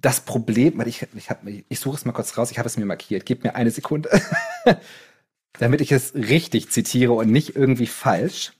das 0.00 0.20
Problem, 0.20 0.78
weil 0.78 0.88
ich, 0.88 1.06
ich, 1.14 1.30
hab, 1.30 1.42
ich 1.46 1.80
suche 1.80 1.96
es 1.96 2.04
mal 2.04 2.12
kurz 2.12 2.36
raus, 2.38 2.50
ich 2.50 2.58
habe 2.58 2.68
es 2.68 2.76
mir 2.76 2.86
markiert, 2.86 3.26
gib 3.26 3.42
mir 3.42 3.54
eine 3.54 3.70
Sekunde, 3.70 4.08
damit 5.58 5.80
ich 5.80 5.92
es 5.92 6.14
richtig 6.14 6.70
zitiere 6.70 7.12
und 7.12 7.30
nicht 7.30 7.56
irgendwie 7.56 7.86
falsch. 7.86 8.52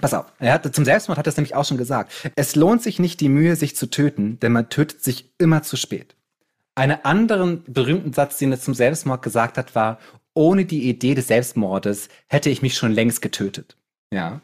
Pass 0.00 0.14
auf, 0.14 0.26
er 0.38 0.54
hat, 0.54 0.74
zum 0.74 0.84
Selbstmord 0.84 1.18
hat 1.18 1.26
er 1.26 1.30
es 1.30 1.36
nämlich 1.36 1.54
auch 1.54 1.64
schon 1.64 1.76
gesagt. 1.76 2.12
Es 2.34 2.56
lohnt 2.56 2.82
sich 2.82 2.98
nicht 2.98 3.20
die 3.20 3.28
Mühe, 3.28 3.54
sich 3.56 3.76
zu 3.76 3.86
töten, 3.86 4.40
denn 4.40 4.52
man 4.52 4.68
tötet 4.68 5.02
sich 5.02 5.32
immer 5.38 5.62
zu 5.62 5.76
spät. 5.76 6.16
Einen 6.74 7.04
anderen 7.04 7.62
berühmten 7.68 8.12
Satz, 8.12 8.38
den 8.38 8.50
er 8.50 8.60
zum 8.60 8.74
Selbstmord 8.74 9.22
gesagt 9.22 9.56
hat, 9.56 9.76
war, 9.76 10.00
ohne 10.34 10.64
die 10.64 10.88
Idee 10.88 11.14
des 11.14 11.28
Selbstmordes 11.28 12.08
hätte 12.26 12.50
ich 12.50 12.60
mich 12.60 12.74
schon 12.76 12.90
längst 12.90 13.22
getötet. 13.22 13.76
Ja. 14.12 14.40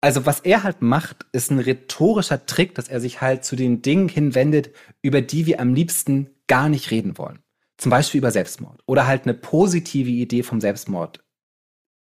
Also 0.00 0.26
was 0.26 0.40
er 0.40 0.64
halt 0.64 0.82
macht, 0.82 1.26
ist 1.30 1.50
ein 1.50 1.60
rhetorischer 1.60 2.46
Trick, 2.46 2.74
dass 2.74 2.88
er 2.88 3.00
sich 3.00 3.20
halt 3.20 3.44
zu 3.44 3.54
den 3.54 3.82
Dingen 3.82 4.08
hinwendet, 4.08 4.70
über 5.02 5.20
die 5.20 5.46
wir 5.46 5.60
am 5.60 5.74
liebsten 5.74 6.30
gar 6.48 6.68
nicht 6.68 6.90
reden 6.90 7.16
wollen. 7.16 7.38
Zum 7.76 7.90
Beispiel 7.90 8.18
über 8.18 8.32
Selbstmord 8.32 8.82
oder 8.86 9.06
halt 9.06 9.22
eine 9.24 9.34
positive 9.34 10.10
Idee 10.10 10.42
vom 10.42 10.60
Selbstmord 10.60 11.22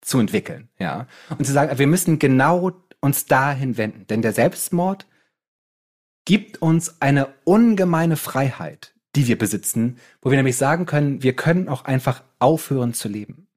zu 0.01 0.19
entwickeln, 0.19 0.69
ja. 0.79 1.07
Und 1.37 1.45
zu 1.45 1.53
sagen, 1.53 1.77
wir 1.77 1.87
müssen 1.87 2.19
genau 2.19 2.71
uns 2.99 3.25
dahin 3.25 3.77
wenden, 3.77 4.07
denn 4.07 4.21
der 4.21 4.33
Selbstmord 4.33 5.05
gibt 6.25 6.61
uns 6.61 7.01
eine 7.01 7.29
ungemeine 7.45 8.17
Freiheit, 8.17 8.93
die 9.15 9.27
wir 9.27 9.37
besitzen, 9.37 9.97
wo 10.21 10.29
wir 10.29 10.37
nämlich 10.37 10.57
sagen 10.57 10.85
können, 10.85 11.23
wir 11.23 11.33
können 11.33 11.69
auch 11.69 11.85
einfach 11.85 12.23
aufhören 12.39 12.93
zu 12.93 13.07
leben. 13.07 13.47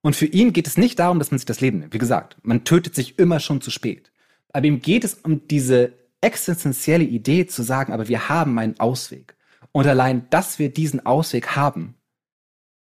Und 0.00 0.16
für 0.16 0.26
ihn 0.26 0.52
geht 0.52 0.66
es 0.66 0.76
nicht 0.76 0.98
darum, 0.98 1.18
dass 1.18 1.30
man 1.30 1.38
sich 1.38 1.46
das 1.46 1.60
Leben 1.60 1.80
nimmt. 1.80 1.94
Wie 1.94 1.98
gesagt, 1.98 2.36
man 2.42 2.64
tötet 2.64 2.94
sich 2.94 3.18
immer 3.18 3.40
schon 3.40 3.60
zu 3.60 3.70
spät. 3.70 4.10
Aber 4.52 4.66
ihm 4.66 4.80
geht 4.80 5.04
es 5.04 5.14
um 5.14 5.46
diese 5.48 5.92
existenzielle 6.20 7.04
Idee 7.04 7.46
zu 7.46 7.62
sagen, 7.62 7.92
aber 7.92 8.08
wir 8.08 8.28
haben 8.28 8.58
einen 8.58 8.80
Ausweg. 8.80 9.36
Und 9.72 9.86
allein, 9.86 10.28
dass 10.30 10.58
wir 10.58 10.72
diesen 10.72 11.04
Ausweg 11.04 11.56
haben, 11.56 11.94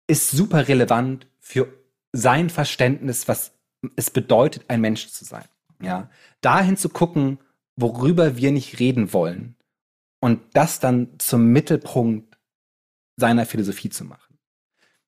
ist 0.08 0.32
super 0.32 0.68
relevant 0.68 1.28
für 1.40 1.68
sein 2.14 2.50
Verständnis, 2.50 3.28
was 3.28 3.54
es 3.96 4.10
bedeutet, 4.10 4.66
ein 4.70 4.82
Mensch 4.82 5.10
zu 5.10 5.26
sein. 5.26 5.46
Ja, 5.82 6.10
dahin 6.42 6.78
zu 6.78 6.88
gucken, 6.88 7.40
worüber 7.76 8.38
wir 8.38 8.52
nicht 8.52 8.80
reden 8.80 9.12
wollen 9.12 9.56
und 10.22 10.40
das 10.54 10.80
dann 10.80 11.20
zum 11.20 11.48
Mittelpunkt 11.48 12.38
seiner 13.18 13.46
Philosophie 13.46 13.90
zu 13.90 14.06
machen. 14.06 14.33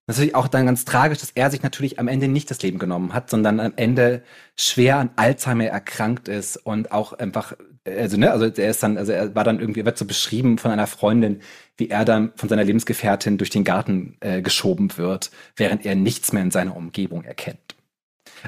Natürlich 0.08 0.36
auch 0.36 0.48
dann 0.48 0.68
ganz 0.68 0.86
tragisch, 0.86 1.20
dass 1.20 1.32
er 1.32 1.50
sich 1.50 1.64
natürlich 1.64 1.98
am 1.98 2.08
Ende 2.08 2.28
nicht 2.28 2.52
das 2.52 2.62
Leben 2.62 2.78
genommen 2.78 3.14
hat, 3.14 3.32
sondern 3.32 3.60
am 3.60 3.74
Ende 3.76 4.22
schwer 4.56 4.98
an 4.98 5.10
Alzheimer 5.16 5.66
erkrankt 5.66 6.28
ist 6.28 6.58
und 6.58 6.92
auch 6.92 7.14
einfach, 7.14 7.54
also 7.86 8.16
ne, 8.16 8.32
also 8.32 8.46
er 8.46 8.70
ist 8.70 8.84
dann, 8.84 8.98
also 8.98 9.12
er 9.12 9.34
war 9.34 9.44
dann 9.44 9.60
irgendwie, 9.60 9.80
er 9.80 9.86
wird 9.86 9.98
so 9.98 10.06
beschrieben 10.06 10.60
von 10.60 10.70
einer 10.70 10.86
Freundin, 10.86 11.42
wie 11.78 11.90
er 11.90 12.06
dann 12.06 12.34
von 12.36 12.50
seiner 12.50 12.64
Lebensgefährtin 12.64 13.40
durch 13.40 13.50
den 13.50 13.64
Garten 13.64 14.16
äh, 14.20 14.44
geschoben 14.44 14.96
wird, 14.98 15.32
während 15.56 15.86
er 15.88 15.96
nichts 15.96 16.32
mehr 16.34 16.44
in 16.44 16.52
seiner 16.52 16.76
Umgebung 16.76 17.24
erkennt. 17.24 17.76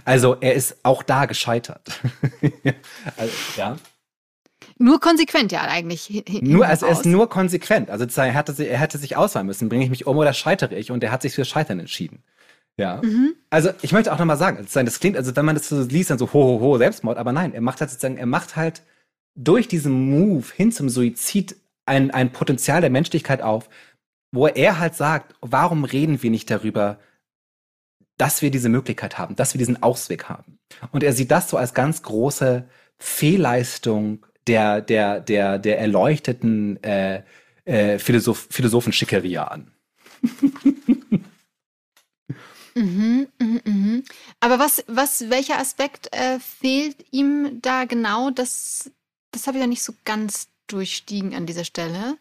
Also 0.06 0.38
er 0.40 0.54
ist 0.54 0.78
auch 0.84 1.02
da 1.02 1.26
gescheitert. 1.26 2.00
also, 3.18 3.34
ja. 3.58 3.78
Nur 4.78 5.00
konsequent 5.00 5.52
ja 5.52 5.62
eigentlich. 5.62 6.24
Nur, 6.42 6.66
also 6.66 6.86
er 6.86 6.92
ist 6.92 7.06
nur 7.06 7.30
konsequent. 7.30 7.90
Also 7.90 8.06
er 8.22 8.32
hätte, 8.32 8.64
er 8.64 8.80
hätte 8.80 8.98
sich 8.98 9.16
auswählen 9.16 9.46
müssen, 9.46 9.70
bringe 9.70 9.84
ich 9.84 9.90
mich 9.90 10.08
um 10.08 10.18
oder 10.18 10.34
scheitere 10.34 10.76
ich? 10.76 10.92
Und 10.92 11.04
er 11.04 11.12
hat 11.12 11.22
sich 11.22 11.34
für 11.34 11.46
Scheitern 11.46 11.80
entschieden. 11.80 12.24
Ja. 12.78 13.02
Mhm. 13.04 13.36
Also 13.50 13.72
ich 13.82 13.92
möchte 13.92 14.14
auch 14.14 14.20
nochmal 14.20 14.38
sagen, 14.38 14.66
das 14.72 15.00
klingt, 15.00 15.18
also 15.18 15.36
wenn 15.36 15.46
man 15.46 15.56
das 15.56 15.70
so 15.70 15.82
liest, 15.82 16.12
dann 16.12 16.20
so 16.20 16.32
ho, 16.32 16.44
ho, 16.44 16.60
ho, 16.60 16.78
Selbstmord, 16.78 17.18
aber 17.18 17.32
nein, 17.32 17.54
er 17.54 17.62
macht 17.62 17.82
halt 17.82 17.90
sozusagen, 17.90 18.18
er 18.18 18.28
macht 18.28 18.56
halt 18.56 18.84
durch 19.36 19.68
diesen 19.68 20.12
Move 20.12 20.46
hin 20.56 20.72
zum 20.72 20.90
Suizid 20.90 21.56
ein, 21.86 22.12
ein 22.12 22.32
Potenzial 22.32 22.82
der 22.82 22.90
Menschlichkeit 22.90 23.42
auf, 23.42 23.70
wo 24.32 24.48
er 24.48 24.80
halt 24.80 24.96
sagt, 24.96 25.34
warum 25.42 25.86
reden 25.86 26.22
wir 26.22 26.30
nicht 26.30 26.52
darüber, 26.52 27.00
dass 28.18 28.42
wir 28.42 28.52
diese 28.52 28.70
Möglichkeit 28.70 29.18
haben, 29.18 29.36
dass 29.36 29.54
wir 29.54 29.60
diesen 29.60 29.82
Ausweg 29.82 30.28
haben. 30.28 30.60
Und 30.92 31.04
er 31.04 31.14
sieht 31.14 31.32
das 31.32 31.50
so 31.50 31.58
als 31.58 31.74
ganz 31.74 32.04
große 32.04 32.68
Fehlleistung 32.98 34.26
der, 34.48 34.82
der, 34.82 35.20
der, 35.20 35.60
der 35.60 35.80
erleuchteten 35.80 36.82
äh, 36.84 37.24
äh, 37.66 38.00
Philosoph 38.00 38.48
Philosophenschickeria 38.50 39.44
an. 39.44 39.72
mhm, 42.76 43.28
mhm, 43.40 43.62
mhm. 43.66 44.04
Aber 44.40 44.60
was, 44.60 44.84
was, 44.88 45.30
welcher 45.30 45.60
Aspekt 45.60 46.14
äh, 46.16 46.40
fehlt 46.40 47.06
ihm 47.12 47.60
da 47.62 47.86
genau? 47.86 48.30
Das, 48.32 48.92
das 49.32 49.48
habe 49.48 49.58
ich 49.58 49.62
ja 49.62 49.68
nicht 49.68 49.84
so 49.84 49.94
ganz 50.06 50.48
durchstiegen 50.68 51.36
an 51.36 51.46
dieser 51.46 51.66
Stelle. 51.66 52.18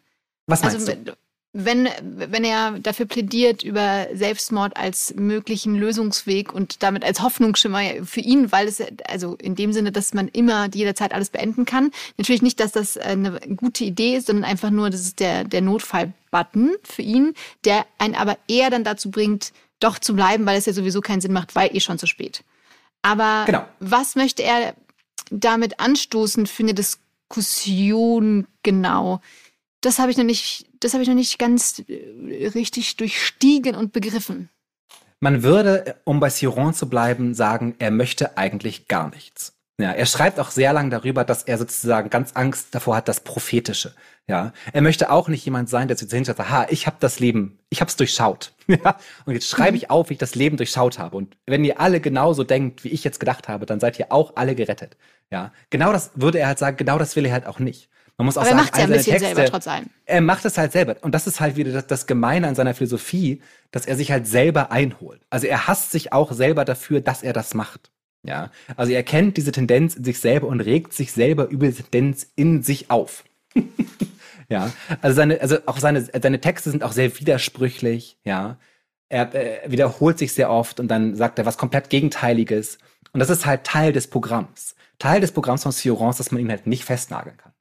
Was 0.47 0.63
meinst 0.63 0.89
also, 0.89 0.93
du? 0.93 1.17
Wenn, 1.59 1.89
wenn 2.03 2.45
er 2.45 2.79
dafür 2.81 3.07
plädiert 3.07 3.63
über 3.63 4.09
Selbstmord 4.13 4.77
als 4.77 5.15
möglichen 5.15 5.75
Lösungsweg 5.75 6.53
und 6.53 6.83
damit 6.83 7.03
als 7.03 7.23
Hoffnungsschimmer 7.23 8.05
für 8.05 8.21
ihn, 8.21 8.53
weil 8.53 8.69
es 8.69 8.83
also 9.09 9.37
in 9.37 9.55
dem 9.55 9.73
Sinne, 9.73 9.91
dass 9.91 10.13
man 10.13 10.29
immer 10.29 10.69
jederzeit 10.75 11.15
alles 11.15 11.31
beenden 11.31 11.65
kann. 11.65 11.93
Natürlich 12.19 12.43
nicht, 12.43 12.61
dass 12.61 12.73
das 12.73 12.99
eine 12.99 13.41
gute 13.57 13.85
Idee 13.85 14.17
ist, 14.17 14.27
sondern 14.27 14.45
einfach 14.45 14.69
nur, 14.69 14.91
das 14.91 15.01
ist 15.01 15.19
der, 15.19 15.45
der 15.45 15.63
Notfallbutton 15.63 16.75
für 16.83 17.03
ihn, 17.03 17.33
der 17.65 17.87
einen 17.97 18.17
aber 18.17 18.37
eher 18.49 18.69
dann 18.69 18.85
dazu 18.85 19.11
bringt, 19.11 19.53
doch 19.81 19.99
zu 19.99 20.15
bleiben, 20.15 20.45
weil 20.45 20.59
es 20.59 20.67
ja 20.67 20.75
sowieso 20.75 21.01
keinen 21.01 21.23
Sinn 21.23 21.33
macht, 21.33 21.55
weil 21.55 21.75
eh 21.75 21.81
schon 21.81 21.99
zu 21.99 22.07
spät. 22.07 22.45
Aber 23.01 23.45
genau. 23.47 23.65
was 23.81 24.15
möchte 24.15 24.43
er 24.43 24.75
damit 25.31 25.81
anstoßen 25.81 26.47
für 26.47 26.65
eine 26.65 26.75
Diskussion 26.75 28.47
genau? 28.63 29.23
Das 29.81 29.99
habe 29.99 30.11
ich 30.11 30.19
noch 30.19 30.25
nicht 30.25 30.67
das 30.87 30.95
habe 30.95 31.03
ich 31.03 31.09
noch 31.09 31.17
nicht 31.17 31.39
ganz 31.39 31.83
äh, 31.89 32.47
richtig 32.55 32.97
durchstiegen 32.97 33.75
und 33.75 33.93
begriffen. 33.93 34.51
Man 35.19 35.43
würde, 35.43 35.97
um 36.05 36.21
bei 36.21 36.31
Siron 36.31 36.75
zu 36.75 36.89
bleiben, 36.89 37.35
sagen, 37.35 37.75
er 37.79 37.91
möchte 37.91 38.39
eigentlich 38.39 38.87
gar 38.87 39.11
nichts. 39.11 39.55
Ja, 39.81 39.91
er 39.91 40.07
schreibt 40.07 40.39
auch 40.39 40.51
sehr 40.51 40.73
lang 40.73 40.89
darüber, 40.89 41.25
dass 41.25 41.43
er 41.43 41.59
sozusagen 41.59 42.09
ganz 42.09 42.33
Angst 42.35 42.69
davor 42.75 42.97
hat, 42.97 43.09
das 43.09 43.21
Prophetische. 43.21 43.95
Ja, 44.29 44.53
er 44.73 44.81
möchte 44.81 45.11
auch 45.11 45.29
nicht 45.29 45.45
jemand 45.45 45.69
sein, 45.69 45.89
der 45.89 45.97
sich 45.97 46.09
hinstellt, 46.09 46.39
ha, 46.39 46.67
ich 46.71 46.87
habe 46.87 46.97
das 47.01 47.21
Leben, 47.21 47.59
ich 47.69 47.81
habe 47.81 47.89
es 47.89 47.97
durchschaut. 47.97 48.53
Ja, 48.69 48.99
und 49.27 49.35
jetzt 49.35 49.49
schreibe 49.49 49.73
mhm. 49.73 49.77
ich 49.77 49.91
auf, 49.91 50.09
wie 50.11 50.15
ich 50.15 50.19
das 50.19 50.35
Leben 50.35 50.57
durchschaut 50.57 50.99
habe. 50.99 51.17
Und 51.17 51.37
wenn 51.47 51.65
ihr 51.65 51.79
alle 51.79 52.01
genauso 52.01 52.43
denkt, 52.43 52.83
wie 52.83 52.89
ich 52.89 53.05
jetzt 53.05 53.21
gedacht 53.21 53.47
habe, 53.47 53.65
dann 53.65 53.79
seid 53.79 53.97
ihr 54.01 54.11
auch 54.11 54.33
alle 54.35 54.57
gerettet. 54.57 54.97
Ja, 55.31 55.53
genau 55.71 55.93
das 55.93 56.11
würde 56.17 56.41
er 56.41 56.49
halt 56.49 56.59
sagen, 56.59 56.77
genau 56.77 56.99
das 56.99 57.15
will 57.15 57.27
er 57.27 57.33
halt 57.33 57.47
auch 57.47 57.61
nicht. 57.61 57.89
Man 58.19 58.27
muss 58.27 58.39
auch 58.39 58.43
Aber 58.43 58.51
sagen, 58.51 58.59
er 58.59 58.65
macht 58.65 58.77
ja 58.79 58.85
ein 58.85 58.91
bisschen 58.91 59.13
Texte, 59.13 59.35
selber 59.35 59.51
trotz 59.51 59.69
allem. 59.69 59.91
Er 60.07 60.21
macht 60.23 60.45
es 60.45 60.57
halt 60.57 60.73
selber. 60.73 60.97
Und 61.03 61.15
das 61.15 61.27
ist 61.27 61.41
halt 61.41 61.57
wieder 61.57 61.73
das, 61.73 61.87
das 61.87 62.07
Gemeine 62.07 62.49
an 62.49 62.55
seiner 62.55 62.75
Philosophie, 62.75 63.43
dass 63.71 63.85
er 63.87 63.97
sich 63.97 64.11
halt 64.11 64.27
selber 64.27 64.71
einholt. 64.71 65.21
Also 65.29 65.47
er 65.47 65.67
hasst 65.67 65.91
sich 65.91 66.13
auch 66.13 66.33
selber 66.33 66.65
dafür, 66.65 67.01
dass 67.01 67.23
er 67.23 67.35
das 67.35 67.53
macht. 67.55 67.91
Ja, 68.23 68.51
also 68.77 68.93
er 68.93 69.03
kennt 69.03 69.37
diese 69.37 69.53
Tendenz 69.53 69.95
in 69.95 70.03
sich 70.03 70.19
selber 70.19 70.49
und 70.49 70.61
regt 70.61 70.93
sich 70.93 71.13
selber 71.13 71.47
über 71.47 71.69
die 71.69 71.75
Tendenz 71.75 72.27
in 72.35 72.63
sich 72.63 72.91
auf. 72.91 73.25
ja, 74.49 74.73
also 75.01 75.15
seine, 75.15 75.41
also 75.41 75.59
auch 75.67 75.79
seine, 75.79 76.03
seine 76.03 76.41
Texte 76.41 76.71
sind 76.71 76.83
auch 76.83 76.93
sehr 76.93 77.21
widersprüchlich. 77.21 78.19
Ja, 78.25 78.57
er 79.09 79.35
äh, 79.35 79.71
wiederholt 79.71 80.19
sich 80.19 80.33
sehr 80.33 80.51
oft 80.51 80.81
und 80.81 80.89
dann 80.89 81.15
sagt 81.15 81.39
er 81.39 81.47
was 81.47 81.59
komplett 81.59 81.91
Gegenteiliges. 81.91 82.79
Und 83.13 83.21
das 83.21 83.31
ist 83.31 83.47
halt 83.47 83.65
Teil 83.65 83.93
des 83.93 84.09
Programms. 84.09 84.75
Teil 84.99 85.21
des 85.21 85.33
Programms 85.33 85.63
von 85.63 85.73
Siorance, 85.73 86.19
dass 86.19 86.33
man 86.33 86.41
ihn 86.41 86.51
halt 86.51 86.67
nicht 86.67 86.85
festnageln 86.85 87.37
kann. 87.37 87.53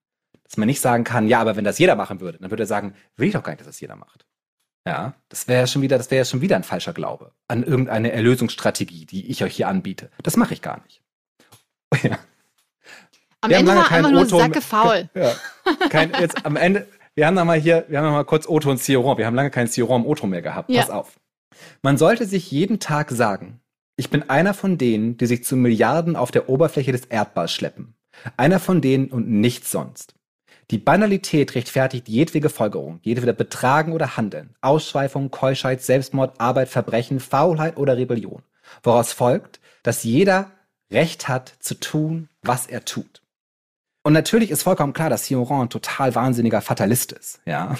Dass 0.45 0.57
man 0.57 0.67
nicht 0.67 0.79
sagen 0.79 1.03
kann, 1.03 1.27
ja, 1.27 1.41
aber 1.41 1.55
wenn 1.55 1.65
das 1.65 1.79
jeder 1.79 1.95
machen 1.95 2.21
würde, 2.21 2.37
dann 2.39 2.51
würde 2.51 2.63
er 2.63 2.67
sagen, 2.67 2.93
will 3.17 3.27
ich 3.27 3.33
doch 3.33 3.43
gar 3.43 3.51
nicht, 3.51 3.61
dass 3.61 3.67
das 3.67 3.79
jeder 3.79 3.95
macht. 3.95 4.25
Ja, 4.87 5.15
das 5.29 5.47
wäre 5.47 5.61
ja 5.61 5.67
schon 5.67 5.81
wieder, 5.81 5.97
das 5.97 6.11
wäre 6.11 6.19
ja 6.19 6.25
schon 6.25 6.41
wieder 6.41 6.55
ein 6.55 6.63
falscher 6.63 6.93
Glaube 6.93 7.33
an 7.47 7.63
irgendeine 7.63 8.11
Erlösungsstrategie, 8.11 9.05
die 9.05 9.27
ich 9.31 9.43
euch 9.43 9.55
hier 9.55 9.67
anbiete. 9.67 10.11
Das 10.21 10.37
mache 10.37 10.53
ich 10.53 10.61
gar 10.61 10.81
nicht. 10.83 11.01
Ja. 12.03 12.19
Am 13.41 13.51
wir 13.51 13.57
Ende 13.57 13.75
war 13.75 13.91
einfach 13.91 14.11
nur 14.11 14.25
Sacke 14.25 14.61
faul. 14.61 15.09
Ja, 15.15 15.33
kein, 15.89 16.11
jetzt 16.19 16.45
am 16.45 16.55
Ende, 16.55 16.87
wir 17.13 17.27
haben 17.27 17.35
noch 17.35 17.45
mal 17.45 17.59
hier, 17.59 17.85
wir 17.87 17.99
haben 17.99 18.05
noch 18.05 18.13
mal 18.13 18.25
kurz 18.25 18.47
Otto 18.47 18.69
und 18.71 18.79
Ciron. 18.79 19.17
Wir 19.17 19.25
haben 19.27 19.35
lange 19.35 19.51
kein 19.51 19.67
Ciron 19.67 20.01
im 20.01 20.07
Otto 20.07 20.27
mehr 20.27 20.41
gehabt. 20.41 20.69
Ja. 20.69 20.81
Pass 20.81 20.89
auf. 20.89 21.19
Man 21.81 21.97
sollte 21.97 22.25
sich 22.25 22.51
jeden 22.51 22.79
Tag 22.79 23.11
sagen, 23.11 23.61
ich 23.97 24.09
bin 24.09 24.29
einer 24.29 24.53
von 24.53 24.77
denen, 24.77 25.17
die 25.17 25.25
sich 25.25 25.43
zu 25.43 25.55
Milliarden 25.55 26.15
auf 26.15 26.31
der 26.31 26.49
Oberfläche 26.49 26.91
des 26.91 27.05
Erdballs 27.05 27.53
schleppen. 27.53 27.95
Einer 28.35 28.59
von 28.59 28.81
denen 28.81 29.09
und 29.09 29.29
nichts 29.29 29.71
sonst. 29.71 30.15
Die 30.71 30.77
Banalität 30.79 31.53
rechtfertigt 31.53 32.07
jedwege 32.07 32.49
Folgerung, 32.49 32.99
jedwede 33.03 33.33
Betragen 33.33 33.93
oder 33.93 34.17
Handeln, 34.17 34.55
Ausschweifung, 34.61 35.29
Keuschheit, 35.29 35.83
Selbstmord, 35.83 36.39
Arbeit, 36.39 36.69
Verbrechen, 36.69 37.19
Faulheit 37.19 37.77
oder 37.77 37.97
Rebellion. 37.97 38.41
Woraus 38.81 39.13
folgt, 39.13 39.59
dass 39.83 40.03
jeder 40.03 40.51
Recht 40.91 41.27
hat 41.27 41.53
zu 41.59 41.75
tun, 41.75 42.29
was 42.41 42.65
er 42.67 42.83
tut. 42.85 43.21
Und 44.01 44.13
natürlich 44.13 44.51
ist 44.51 44.63
vollkommen 44.63 44.93
klar, 44.93 45.09
dass 45.09 45.25
Sioran 45.25 45.61
ein 45.61 45.69
total 45.69 46.13
wahnsinniger 46.13 46.61
Fatalist 46.61 47.11
ist. 47.11 47.41
Ja, 47.45 47.75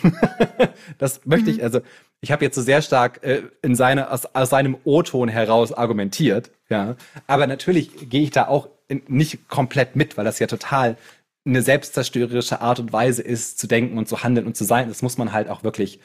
das 0.98 1.22
möchte 1.26 1.52
ich. 1.52 1.58
Mhm. 1.58 1.64
Also 1.64 1.82
ich 2.22 2.32
habe 2.32 2.44
jetzt 2.44 2.56
so 2.56 2.64
sehr 2.64 2.82
stark 2.82 3.24
äh, 3.24 3.44
in 3.62 3.76
seine 3.76 4.10
aus, 4.12 4.26
aus 4.34 4.50
seinem 4.50 4.78
O-Ton 4.84 5.30
heraus 5.30 5.72
argumentiert. 5.72 6.50
Ja, 6.70 6.96
aber 7.28 7.46
natürlich 7.46 8.10
gehe 8.10 8.24
ich 8.24 8.32
da 8.32 8.48
auch 8.48 8.70
in, 8.88 9.04
nicht 9.08 9.48
komplett 9.50 9.96
mit, 9.96 10.18
weil 10.18 10.26
das 10.26 10.40
ja 10.40 10.48
total 10.48 10.98
eine 11.46 11.62
selbstzerstörerische 11.62 12.62
Art 12.62 12.80
und 12.80 12.92
Weise 12.92 13.22
ist, 13.22 13.60
zu 13.60 13.68
denken 13.68 13.98
und 13.98 14.08
zu 14.08 14.24
handeln 14.24 14.48
und 14.48 14.58
zu 14.58 14.64
sein. 14.64 14.88
Das 14.88 15.02
muss 15.02 15.18
man 15.18 15.32
halt 15.32 15.48
auch 15.48 15.64
wirklich, 15.64 16.00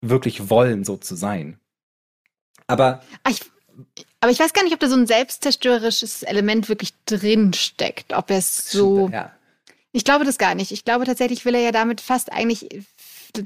wirklich 0.00 0.48
wollen, 0.48 0.84
so 0.84 0.96
zu 0.96 1.14
sein. 1.14 1.58
Aber 2.66 3.02
ich, 3.28 3.42
aber 4.20 4.32
ich 4.32 4.40
weiß 4.40 4.52
gar 4.52 4.64
nicht, 4.64 4.72
ob 4.74 4.80
da 4.80 4.88
so 4.88 4.96
ein 4.96 5.06
selbstzerstörerisches 5.06 6.22
Element 6.22 6.68
wirklich 6.68 6.94
drin 7.04 7.52
steckt. 7.52 8.12
Ob 8.14 8.30
er 8.30 8.38
es 8.38 8.70
so. 8.70 9.08
Ja. 9.10 9.32
Ich 9.92 10.04
glaube 10.04 10.24
das 10.24 10.38
gar 10.38 10.54
nicht. 10.54 10.70
Ich 10.70 10.84
glaube 10.84 11.04
tatsächlich 11.04 11.44
will 11.44 11.54
er 11.54 11.62
ja 11.62 11.72
damit 11.72 12.00
fast 12.00 12.32
eigentlich 12.32 12.68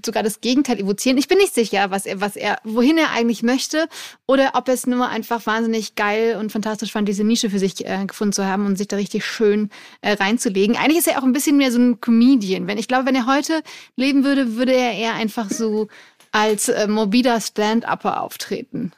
sogar 0.05 0.23
das 0.23 0.41
Gegenteil 0.41 0.79
evozieren. 0.79 1.19
Ich 1.19 1.29
bin 1.29 1.39
nicht 1.39 1.55
sicher, 1.55 1.91
was 1.91 2.07
er, 2.07 2.21
was 2.21 2.37
er, 2.37 2.59
wohin 2.65 2.99
er 2.99 3.11
eigentlich 3.11 3.43
möchte 3.43 3.89
oder 4.27 4.53
ob 4.55 4.69
er 4.69 4.75
es 4.75 4.87
nur 4.87 5.09
einfach 5.09 5.47
wahnsinnig 5.47 5.95
geil 5.95 6.37
und 6.39 6.53
fantastisch 6.53 6.93
fand, 6.93 7.09
diese 7.09 7.25
Nische 7.25 7.51
für 7.51 7.59
sich 7.59 7.85
äh, 7.87 8.05
gefunden 8.07 8.33
zu 8.33 8.47
haben 8.47 8.67
und 8.67 8.77
sich 8.77 8.89
da 8.89 8.97
richtig 8.97 9.25
schön 9.25 9.71
äh, 10.01 10.13
reinzulegen. 10.13 10.77
Eigentlich 10.77 10.99
ist 10.99 11.09
er 11.09 11.19
auch 11.19 11.25
ein 11.25 11.33
bisschen 11.33 11.57
mehr 11.57 11.73
so 11.73 11.79
ein 11.79 12.01
Comedian. 12.01 12.67
Wenn 12.67 12.79
ich 12.79 12.89
glaube, 12.89 13.07
wenn 13.07 13.15
er 13.15 13.27
heute 13.27 13.63
leben 13.97 14.25
würde, 14.25 14.57
würde 14.57 14.73
er 14.73 14.95
eher 14.95 15.15
einfach 15.15 15.51
so 15.51 15.89
als 16.33 16.69
äh, 16.69 16.89
morbider 16.89 17.41
Stand-Upper 17.41 18.23
auftreten. 18.23 18.93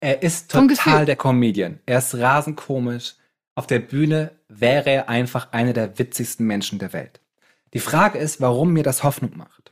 Er 0.00 0.22
ist 0.22 0.50
total 0.50 1.06
der 1.06 1.16
Comedian. 1.16 1.80
Er 1.86 1.98
ist 1.98 2.14
rasend 2.14 2.56
komisch. 2.56 3.14
Auf 3.54 3.66
der 3.66 3.80
Bühne 3.80 4.30
wäre 4.48 4.90
er 4.90 5.08
einfach 5.08 5.52
einer 5.52 5.72
der 5.72 5.98
witzigsten 5.98 6.46
Menschen 6.46 6.78
der 6.78 6.92
Welt. 6.92 7.20
Die 7.74 7.80
Frage 7.80 8.18
ist, 8.18 8.40
warum 8.40 8.72
mir 8.72 8.84
das 8.84 9.02
Hoffnung 9.02 9.36
macht. 9.36 9.67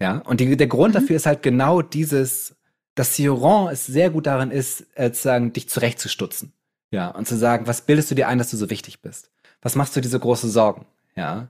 Ja, 0.00 0.18
und 0.18 0.40
die, 0.40 0.56
der 0.56 0.66
Grund 0.66 0.94
mhm. 0.94 1.00
dafür 1.00 1.16
ist 1.16 1.26
halt 1.26 1.42
genau 1.42 1.82
dieses, 1.82 2.56
dass 2.94 3.16
Sioran 3.16 3.72
es 3.72 3.86
sehr 3.86 4.10
gut 4.10 4.26
darin 4.26 4.50
ist, 4.50 4.86
äh, 4.94 5.10
zu 5.12 5.22
sagen, 5.22 5.52
dich 5.52 5.68
zurechtzustutzen. 5.68 6.52
Ja, 6.90 7.08
und 7.08 7.26
zu 7.26 7.36
sagen, 7.36 7.66
was 7.66 7.82
bildest 7.82 8.10
du 8.10 8.14
dir 8.14 8.28
ein, 8.28 8.38
dass 8.38 8.50
du 8.50 8.56
so 8.56 8.70
wichtig 8.70 9.02
bist? 9.02 9.30
Was 9.60 9.74
machst 9.74 9.96
du 9.96 10.00
diese 10.00 10.20
große 10.20 10.48
Sorgen? 10.48 10.86
Ja, 11.16 11.48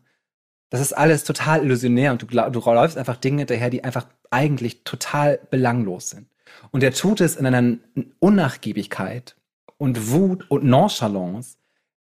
das 0.71 0.81
ist 0.81 0.93
alles 0.93 1.25
total 1.25 1.63
illusionär 1.63 2.13
und 2.13 2.23
du, 2.23 2.27
du 2.27 2.61
läufst 2.61 2.99
einfach 2.99 3.17
Dinge 3.17 3.39
hinterher, 3.39 3.71
die 3.71 3.85
einfach 3.85 4.07
eigentlich 4.31 4.83
total 4.85 5.39
belanglos 5.51 6.11
sind. 6.11 6.27
Und 6.71 6.83
er 6.83 6.93
tut 6.93 7.21
es 7.21 7.37
in 7.37 7.47
einer 7.47 7.77
Unnachgiebigkeit 8.19 9.37
und 9.79 10.11
Wut 10.11 10.51
und 10.51 10.65
Nonchalance, 10.65 11.59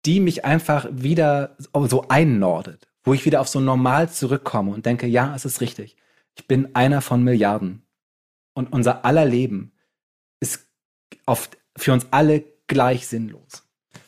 die 0.06 0.20
mich 0.20 0.46
einfach 0.46 0.88
wieder 0.92 1.56
so 1.58 2.06
einnordet, 2.08 2.88
wo 3.04 3.14
ich 3.14 3.26
wieder 3.26 3.42
auf 3.42 3.48
so 3.48 3.60
normal 3.60 4.10
zurückkomme 4.10 4.72
und 4.72 4.86
denke, 4.86 5.06
ja, 5.06 5.36
es 5.36 5.46
ist 5.46 5.62
richtig. 5.62 5.96
Ich 6.38 6.48
bin 6.48 6.76
einer 6.76 7.02
von 7.02 7.24
Milliarden. 7.24 7.82
Und 8.54 8.72
unser 8.72 9.06
aller 9.06 9.26
Leben 9.26 9.74
ist 10.40 10.68
auf, 11.26 11.50
für 11.76 11.94
uns 11.94 12.08
alle 12.12 12.44
gleich 12.68 13.08
sinnlos. 13.08 13.64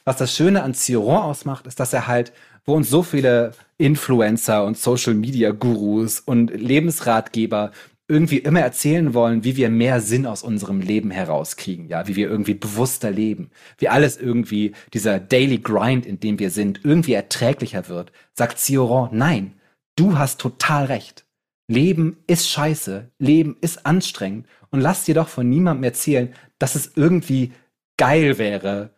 Was 0.06 0.18
das 0.18 0.36
Schöne 0.36 0.64
an 0.64 0.74
Ciron 0.74 1.18
ausmacht, 1.18 1.68
ist, 1.68 1.80
dass 1.80 1.94
er 1.94 2.08
halt, 2.08 2.32
wo 2.66 2.76
uns 2.76 2.90
so 2.90 3.04
viele 3.04 3.52
Influencer 3.78 4.64
und 4.66 4.78
Social 4.78 5.14
Media 5.14 5.52
Gurus 5.52 6.20
und 6.20 6.52
Lebensratgeber 6.52 7.72
irgendwie 8.08 8.40
immer 8.40 8.62
erzählen 8.62 9.14
wollen, 9.14 9.44
wie 9.44 9.56
wir 9.56 9.70
mehr 9.70 10.02
Sinn 10.02 10.26
aus 10.26 10.42
unserem 10.42 10.82
Leben 10.82 11.12
herauskriegen, 11.12 11.88
ja, 11.88 12.08
wie 12.08 12.16
wir 12.16 12.28
irgendwie 12.28 12.56
bewusster 12.56 13.12
leben, 13.12 13.52
wie 13.78 13.88
alles 13.88 14.18
irgendwie 14.18 14.74
dieser 14.94 15.20
Daily 15.20 15.60
Grind, 15.60 16.08
in 16.08 16.20
dem 16.20 16.40
wir 16.40 16.50
sind, 16.50 16.82
irgendwie 16.84 17.14
erträglicher 17.14 17.88
wird, 17.88 18.12
sagt 18.34 18.58
Cioran, 18.58 19.10
nein, 19.14 19.54
du 19.96 20.18
hast 20.18 20.42
total 20.42 20.86
recht. 20.86 21.26
Leben 21.70 22.18
ist 22.26 22.50
scheiße, 22.50 23.12
Leben 23.20 23.56
ist 23.62 23.86
anstrengend 23.86 24.48
und 24.72 24.82
lass 24.82 25.06
dir 25.06 25.14
doch 25.14 25.28
von 25.28 25.48
niemandem 25.48 25.84
erzählen, 25.84 26.34
dass 26.58 26.74
es 26.74 26.94
irgendwie 26.96 27.54
geil 27.96 28.40
wäre, 28.40 28.96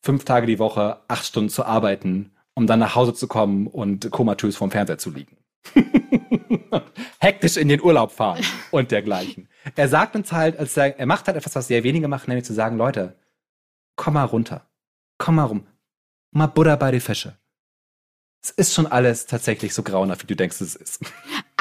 fünf 0.00 0.24
Tage 0.24 0.46
die 0.46 0.60
Woche, 0.60 1.00
acht 1.08 1.26
Stunden 1.26 1.50
zu 1.50 1.64
arbeiten, 1.64 2.30
um 2.54 2.68
dann 2.68 2.78
nach 2.78 2.94
Hause 2.94 3.14
zu 3.14 3.26
kommen 3.26 3.66
und 3.66 4.12
komatös 4.12 4.56
vorm 4.56 4.70
Fernseher 4.70 4.98
zu 4.98 5.10
liegen. 5.10 5.38
Hektisch 7.18 7.56
in 7.56 7.66
den 7.66 7.82
Urlaub 7.82 8.12
fahren 8.12 8.44
und 8.70 8.92
dergleichen. 8.92 9.48
Er 9.74 9.88
sagt 9.88 10.14
uns 10.14 10.30
halt, 10.30 10.56
als 10.56 10.76
er, 10.76 10.96
er 10.96 11.06
macht 11.06 11.26
halt 11.26 11.36
etwas, 11.36 11.56
was 11.56 11.66
sehr 11.66 11.82
wenige 11.82 12.06
machen, 12.06 12.30
nämlich 12.30 12.44
zu 12.44 12.54
sagen, 12.54 12.76
Leute, 12.76 13.16
komm 13.96 14.14
mal 14.14 14.24
runter. 14.24 14.70
Komm 15.18 15.34
mal 15.34 15.44
rum. 15.44 15.66
Mal 16.30 16.46
Buddha 16.46 16.76
bei 16.76 16.92
die 16.92 17.00
Fische. 17.00 17.36
Es 18.40 18.50
ist 18.50 18.74
schon 18.74 18.86
alles 18.86 19.26
tatsächlich 19.26 19.74
so 19.74 19.82
grauenhaft, 19.82 20.22
wie 20.22 20.26
du 20.26 20.36
denkst, 20.36 20.60
es 20.60 20.76
ist. 20.76 21.00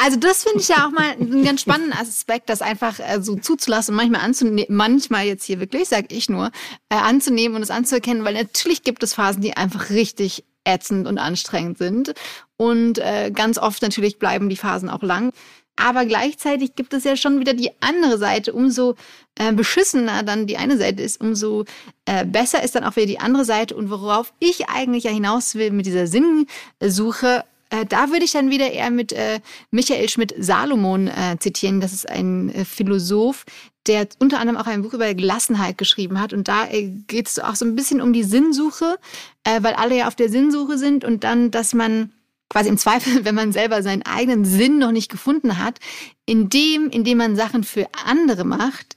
Also 0.03 0.17
das 0.17 0.43
finde 0.43 0.59
ich 0.59 0.67
ja 0.67 0.85
auch 0.85 0.91
mal 0.91 1.11
einen 1.11 1.45
ganz 1.45 1.61
spannenden 1.61 1.93
Aspekt, 1.97 2.49
das 2.49 2.61
einfach 2.61 2.99
äh, 2.99 3.21
so 3.21 3.37
zuzulassen 3.37 3.95
manchmal 3.95 4.19
anzunehmen, 4.19 4.65
manchmal 4.67 5.25
jetzt 5.25 5.45
hier 5.45 5.61
wirklich, 5.61 5.87
sag 5.87 6.11
ich 6.11 6.27
nur, 6.27 6.51
äh, 6.89 6.95
anzunehmen 6.95 7.55
und 7.55 7.61
es 7.61 7.71
anzuerkennen, 7.71 8.25
weil 8.25 8.33
natürlich 8.33 8.83
gibt 8.83 9.01
es 9.03 9.13
Phasen, 9.13 9.41
die 9.41 9.55
einfach 9.55 9.91
richtig 9.91 10.43
ätzend 10.65 11.07
und 11.07 11.19
anstrengend 11.19 11.77
sind. 11.77 12.15
Und 12.57 12.97
äh, 12.97 13.31
ganz 13.33 13.57
oft 13.57 13.81
natürlich 13.81 14.19
bleiben 14.19 14.49
die 14.49 14.57
Phasen 14.57 14.89
auch 14.89 15.03
lang. 15.03 15.31
Aber 15.77 16.05
gleichzeitig 16.05 16.75
gibt 16.75 16.93
es 16.93 17.05
ja 17.05 17.15
schon 17.15 17.39
wieder 17.39 17.53
die 17.53 17.71
andere 17.79 18.17
Seite. 18.17 18.51
Umso 18.51 18.95
äh, 19.39 19.53
beschissener 19.53 20.23
dann 20.23 20.47
die 20.47 20.57
eine 20.57 20.77
Seite 20.77 21.01
ist, 21.01 21.21
umso 21.21 21.63
äh, 22.05 22.25
besser 22.25 22.61
ist 22.61 22.75
dann 22.75 22.83
auch 22.83 22.97
wieder 22.97 23.07
die 23.07 23.19
andere 23.21 23.45
Seite. 23.45 23.73
Und 23.75 23.89
worauf 23.89 24.33
ich 24.39 24.67
eigentlich 24.67 25.05
ja 25.05 25.11
hinaus 25.11 25.55
will 25.55 25.71
mit 25.71 25.85
dieser 25.85 26.07
Sinnsuche, 26.07 27.45
äh, 27.73 27.87
da 27.87 28.11
würde 28.11 28.23
ich 28.23 28.31
dann 28.31 28.51
wieder 28.51 28.71
eher 28.71 28.91
mit 28.91 29.13
äh, 29.13 29.39
Michael 29.71 30.07
Schmidt-Salomon 30.07 31.07
äh, 31.07 31.37
zitieren. 31.39 31.81
Das 31.81 31.91
ist 31.91 32.07
ein 32.07 32.53
äh, 32.53 32.65
Philosoph, 32.65 33.45
der 33.87 34.07
unter 34.19 34.39
anderem 34.39 34.61
auch 34.61 34.67
ein 34.67 34.83
Buch 34.83 34.93
über 34.93 35.11
Gelassenheit 35.15 35.79
geschrieben 35.79 36.21
hat. 36.21 36.33
Und 36.33 36.47
da 36.47 36.67
äh, 36.67 36.83
geht 37.07 37.27
es 37.27 37.39
auch 37.39 37.55
so 37.55 37.65
ein 37.65 37.75
bisschen 37.75 37.99
um 37.99 38.13
die 38.13 38.23
Sinnsuche, 38.23 38.99
äh, 39.43 39.63
weil 39.63 39.73
alle 39.73 39.97
ja 39.97 40.07
auf 40.07 40.13
der 40.13 40.29
Sinnsuche 40.29 40.77
sind 40.77 41.03
und 41.03 41.23
dann, 41.23 41.49
dass 41.49 41.73
man 41.73 42.11
quasi 42.47 42.69
im 42.69 42.77
Zweifel, 42.77 43.25
wenn 43.25 43.33
man 43.33 43.51
selber 43.51 43.81
seinen 43.81 44.03
eigenen 44.03 44.45
Sinn 44.45 44.77
noch 44.77 44.91
nicht 44.91 45.09
gefunden 45.09 45.57
hat, 45.57 45.79
indem, 46.27 46.91
indem 46.91 47.17
man 47.17 47.35
Sachen 47.35 47.63
für 47.63 47.87
andere 48.05 48.43
macht, 48.43 48.95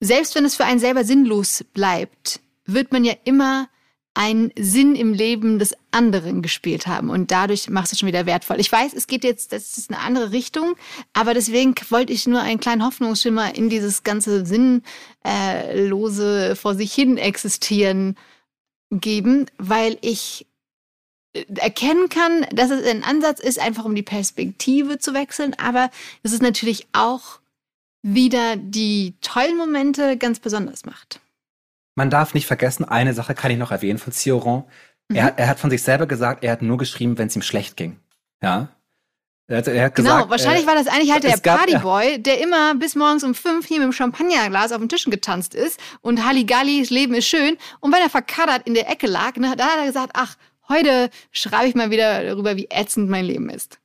selbst 0.00 0.34
wenn 0.34 0.44
es 0.44 0.56
für 0.56 0.66
einen 0.66 0.80
selber 0.80 1.04
sinnlos 1.04 1.64
bleibt, 1.72 2.40
wird 2.66 2.92
man 2.92 3.06
ja 3.06 3.14
immer 3.24 3.68
einen 4.14 4.52
Sinn 4.56 4.94
im 4.94 5.12
Leben 5.12 5.58
des 5.58 5.74
anderen 5.90 6.40
gespielt 6.40 6.86
haben 6.86 7.10
und 7.10 7.32
dadurch 7.32 7.68
machst 7.68 7.90
du 7.90 7.94
es 7.94 8.00
schon 8.00 8.06
wieder 8.06 8.26
wertvoll. 8.26 8.60
Ich 8.60 8.70
weiß, 8.70 8.94
es 8.94 9.08
geht 9.08 9.24
jetzt, 9.24 9.52
das 9.52 9.76
ist 9.76 9.90
eine 9.90 10.00
andere 10.00 10.30
Richtung, 10.30 10.76
aber 11.12 11.34
deswegen 11.34 11.74
wollte 11.90 12.12
ich 12.12 12.26
nur 12.26 12.40
einen 12.40 12.60
kleinen 12.60 12.84
Hoffnungsschimmer 12.84 13.56
in 13.56 13.68
dieses 13.68 14.04
ganze 14.04 14.46
sinnlose 14.46 16.54
vor 16.54 16.76
sich 16.76 16.94
hin 16.94 17.18
existieren 17.18 18.16
geben, 18.90 19.46
weil 19.58 19.98
ich 20.00 20.46
erkennen 21.56 22.08
kann, 22.08 22.46
dass 22.52 22.70
es 22.70 22.86
ein 22.86 23.02
Ansatz 23.02 23.40
ist, 23.40 23.58
einfach 23.58 23.84
um 23.84 23.96
die 23.96 24.04
Perspektive 24.04 24.98
zu 24.98 25.14
wechseln, 25.14 25.54
aber 25.54 25.90
es 26.22 26.40
natürlich 26.40 26.86
auch 26.92 27.40
wieder 28.02 28.56
die 28.56 29.14
tollen 29.20 29.56
Momente 29.56 30.16
ganz 30.16 30.38
besonders 30.38 30.84
macht. 30.84 31.20
Man 31.94 32.10
darf 32.10 32.34
nicht 32.34 32.46
vergessen, 32.46 32.84
eine 32.84 33.14
Sache 33.14 33.34
kann 33.34 33.50
ich 33.50 33.58
noch 33.58 33.70
erwähnen 33.70 33.98
von 33.98 34.12
Cioran. 34.12 34.64
Mhm. 35.08 35.16
Er, 35.16 35.38
er, 35.38 35.48
hat 35.48 35.60
von 35.60 35.70
sich 35.70 35.82
selber 35.82 36.06
gesagt, 36.06 36.42
er 36.42 36.52
hat 36.52 36.62
nur 36.62 36.78
geschrieben, 36.78 37.18
wenn 37.18 37.28
es 37.28 37.36
ihm 37.36 37.42
schlecht 37.42 37.76
ging. 37.76 37.98
Ja. 38.42 38.68
Er 39.46 39.58
hat, 39.58 39.68
er 39.68 39.84
hat 39.84 39.94
genau, 39.94 40.14
gesagt, 40.14 40.30
wahrscheinlich 40.30 40.64
äh, 40.64 40.66
war 40.66 40.74
das 40.74 40.86
eigentlich 40.86 41.12
halt 41.12 41.24
der 41.24 41.36
Partyboy, 41.36 42.18
der 42.18 42.40
immer 42.40 42.74
bis 42.76 42.94
morgens 42.94 43.24
um 43.24 43.34
fünf 43.34 43.66
hier 43.66 43.78
mit 43.78 43.84
dem 43.84 43.92
Champagnerglas 43.92 44.72
auf 44.72 44.78
den 44.78 44.88
Tischen 44.88 45.10
getanzt 45.10 45.54
ist 45.54 45.78
und 46.00 46.24
Halligalli, 46.24 46.80
das 46.80 46.88
Leben 46.88 47.12
ist 47.14 47.26
schön. 47.26 47.58
Und 47.80 47.92
wenn 47.92 48.00
er 48.00 48.08
verkaddert 48.08 48.66
in 48.66 48.72
der 48.72 48.90
Ecke 48.90 49.06
lag, 49.06 49.36
ne, 49.36 49.54
da 49.54 49.66
hat 49.66 49.80
er 49.80 49.86
gesagt, 49.86 50.12
ach, 50.14 50.36
Heute 50.68 51.10
schreibe 51.30 51.68
ich 51.68 51.74
mal 51.74 51.90
wieder 51.90 52.24
darüber, 52.24 52.56
wie 52.56 52.68
ätzend 52.70 53.10
mein 53.10 53.24
Leben 53.24 53.50
ist. 53.50 53.80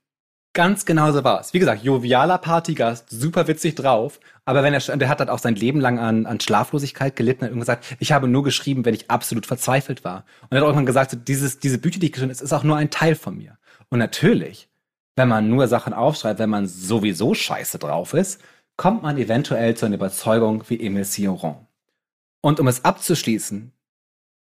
Ganz 0.54 0.86
genau 0.86 1.12
so 1.12 1.24
war 1.24 1.40
es. 1.40 1.54
Wie 1.54 1.60
gesagt, 1.60 1.84
jovialer 1.84 2.40
Partygast, 2.40 3.10
super 3.10 3.48
witzig 3.48 3.76
drauf. 3.76 4.20
Aber 4.46 4.64
wenn 4.64 4.74
er, 4.74 4.98
der 4.98 5.08
hat 5.08 5.20
dann 5.20 5.30
auch 5.30 5.38
sein 5.38 5.56
Leben 5.56 5.80
lang 5.80 6.00
an, 6.00 6.26
an 6.26 6.40
Schlaflosigkeit 6.40 7.16
gelitten 7.16 7.46
und 7.46 7.60
gesagt, 7.60 7.96
ich 8.00 8.12
habe 8.12 8.28
nur 8.28 8.44
geschrieben, 8.44 8.84
wenn 8.84 8.96
ich 8.96 9.12
absolut 9.12 9.46
verzweifelt 9.46 10.04
war. 10.04 10.26
Und 10.44 10.54
er 10.54 10.58
hat 10.58 10.64
irgendwann 10.64 10.88
gesagt, 10.88 11.12
so, 11.12 11.18
dieses, 11.18 11.60
diese 11.60 11.78
Bücher, 11.78 12.00
die 12.00 12.08
ich 12.08 12.14
geschrieben 12.14 12.34
habe, 12.34 12.44
ist 12.44 12.54
auch 12.54 12.64
nur 12.64 12.78
ein 12.78 12.90
Teil 12.90 13.14
von 13.14 13.38
mir. 13.38 13.60
Und 13.90 14.00
natürlich, 14.00 14.70
wenn 15.16 15.28
man 15.28 15.50
nur 15.50 15.68
Sachen 15.68 15.94
aufschreibt, 15.94 16.40
wenn 16.40 16.50
man 16.50 16.68
sowieso 16.68 17.36
scheiße 17.36 17.78
drauf 17.78 18.14
ist, 18.16 18.42
kommt 18.76 19.04
man 19.04 19.18
eventuell 19.18 19.76
zu 19.76 19.86
einer 19.86 19.96
Überzeugung 19.96 20.64
wie 20.68 20.80
Emile 20.80 21.06
Sioran. 21.06 21.68
Und 22.42 22.60
um 22.60 22.68
es 22.68 22.86
abzuschließen, 22.86 23.72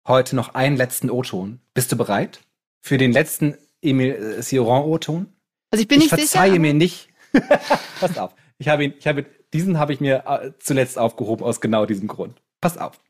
heute 0.06 0.34
noch 0.34 0.54
einen 0.54 0.76
letzten 0.76 1.10
O-Ton. 1.10 1.60
Bist 1.74 1.92
du 1.92 1.96
bereit? 1.96 2.40
Für 2.80 2.96
den 2.96 3.12
letzten 3.12 3.58
Emile 3.82 4.42
Sioran 4.42 4.84
O-Ton? 4.84 5.26
Also 5.70 5.82
ich 5.82 5.88
bin 5.88 5.98
ich 5.98 6.04
nicht 6.04 6.10
verzeihe 6.10 6.50
sicher. 6.50 6.60
mir 6.60 6.74
nicht. 6.74 7.08
Pass 8.00 8.18
auf. 8.18 8.34
Ich 8.58 8.68
habe 8.68 8.84
ihn, 8.84 8.94
ich 8.98 9.06
habe, 9.06 9.24
diesen 9.52 9.78
habe 9.78 9.92
ich 9.92 10.00
mir 10.00 10.24
äh, 10.26 10.52
zuletzt 10.58 10.98
aufgehoben 10.98 11.44
aus 11.44 11.60
genau 11.60 11.86
diesem 11.86 12.08
Grund. 12.08 12.40
Pass 12.60 12.76
auf. 12.76 13.00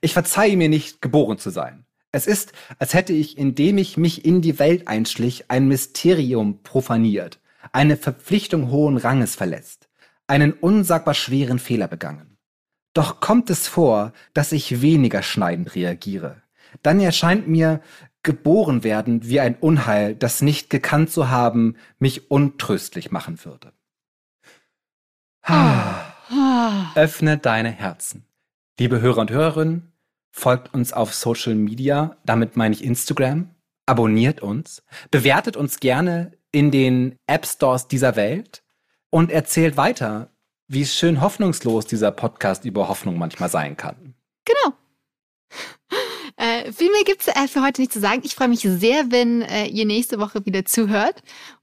Ich 0.00 0.12
verzeihe 0.12 0.56
mir 0.56 0.68
nicht, 0.68 1.00
geboren 1.00 1.38
zu 1.38 1.50
sein. 1.50 1.84
Es 2.10 2.26
ist, 2.26 2.52
als 2.78 2.94
hätte 2.94 3.12
ich, 3.12 3.36
indem 3.36 3.78
ich 3.78 3.96
mich 3.96 4.24
in 4.24 4.40
die 4.40 4.58
Welt 4.58 4.88
einschlich, 4.88 5.50
ein 5.50 5.68
Mysterium 5.68 6.62
profaniert, 6.62 7.38
eine 7.72 7.96
Verpflichtung 7.96 8.70
hohen 8.70 8.96
Ranges 8.96 9.34
verletzt, 9.34 9.88
einen 10.26 10.52
unsagbar 10.52 11.14
schweren 11.14 11.58
Fehler 11.58 11.86
begangen. 11.86 12.38
Doch 12.94 13.20
kommt 13.20 13.50
es 13.50 13.68
vor, 13.68 14.12
dass 14.32 14.52
ich 14.52 14.80
weniger 14.80 15.22
schneidend 15.22 15.74
reagiere. 15.74 16.42
Dann 16.82 17.00
erscheint 17.00 17.46
mir 17.46 17.80
geboren 18.22 18.84
werden 18.84 19.24
wie 19.24 19.40
ein 19.40 19.56
Unheil, 19.56 20.14
das 20.14 20.42
nicht 20.42 20.70
gekannt 20.70 21.10
zu 21.10 21.28
haben, 21.28 21.76
mich 21.98 22.30
untröstlich 22.30 23.10
machen 23.10 23.44
würde. 23.44 23.72
Ah. 25.42 26.04
Öffne 26.94 27.38
deine 27.38 27.70
Herzen. 27.70 28.24
Liebe 28.78 29.00
Hörer 29.00 29.22
und 29.22 29.30
Hörerinnen, 29.30 29.92
folgt 30.30 30.74
uns 30.74 30.92
auf 30.92 31.14
Social 31.14 31.54
Media, 31.54 32.16
damit 32.24 32.56
meine 32.56 32.74
ich 32.74 32.84
Instagram, 32.84 33.50
abonniert 33.86 34.40
uns, 34.40 34.82
bewertet 35.10 35.56
uns 35.56 35.80
gerne 35.80 36.32
in 36.52 36.70
den 36.70 37.16
App 37.26 37.46
Stores 37.46 37.88
dieser 37.88 38.16
Welt 38.16 38.62
und 39.10 39.30
erzählt 39.30 39.76
weiter, 39.76 40.30
wie 40.66 40.84
schön 40.84 41.20
hoffnungslos 41.20 41.86
dieser 41.86 42.10
Podcast 42.10 42.64
über 42.64 42.88
Hoffnung 42.88 43.16
manchmal 43.18 43.48
sein 43.48 43.76
kann. 43.76 44.14
Genau. 44.44 44.76
Viel 46.78 46.90
mehr 46.92 47.02
gibt's 47.04 47.26
äh, 47.28 47.48
für 47.48 47.62
heute 47.62 47.80
nicht 47.80 47.92
zu 47.92 47.98
sagen. 48.00 48.22
Ich 48.24 48.34
freue 48.36 48.48
mich 48.48 48.60
sehr, 48.60 49.10
wenn 49.10 49.42
äh, 49.42 49.66
ihr 49.66 49.84
nächste 49.84 50.18
Woche 50.20 50.46
wieder 50.46 50.64
zuhört. 50.64 51.22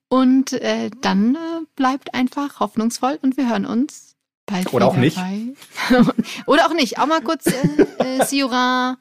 Und 0.10 0.54
äh, 0.54 0.92
dann 1.02 1.38
bleibt 1.76 2.14
einfach 2.14 2.60
hoffnungsvoll 2.60 3.18
und 3.22 3.38
wir 3.38 3.50
hören 3.50 3.66
uns 3.66 4.16
bald 4.46 4.72
Oder 4.74 4.88
auch 4.88 4.98
nicht. 4.98 5.16
bei- 5.18 5.56
Oder 6.46 6.68
auch 6.68 6.74
nicht. 6.74 7.00
Auch 7.00 7.08
mal 7.08 7.22
kurz 7.22 7.48
äh, 7.48 8.24
Sioran 8.26 8.98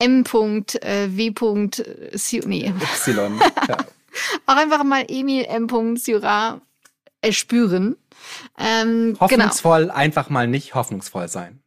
M. 0.00 0.24
W. 0.24 1.26
Äh, 1.26 1.30
Sio- 2.16 2.46
nee. 2.48 2.72
Y. 3.06 3.38
Ja. 3.68 3.76
Auch 4.46 4.56
einfach 4.56 4.82
mal 4.84 5.04
Emil 5.06 5.44
M. 5.44 5.96
Sioran 5.96 6.60
äh, 7.20 7.30
spüren. 7.32 7.96
Ähm, 8.58 9.10
genau. 9.14 9.20
Hoffnungsvoll 9.20 9.90
einfach 9.90 10.28
mal 10.30 10.48
nicht 10.48 10.74
hoffnungsvoll 10.74 11.28
sein. 11.28 11.60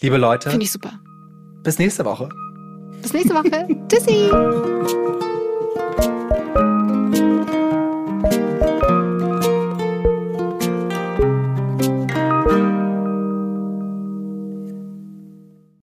Liebe 0.00 0.16
Leute, 0.18 0.50
Finde 0.50 0.64
ich 0.64 0.70
super. 0.70 1.00
bis 1.64 1.78
nächste 1.78 2.04
Woche. 2.04 2.28
Bis 3.02 3.12
nächste 3.12 3.34
Woche. 3.34 3.66
Tschüssi. 3.88 4.30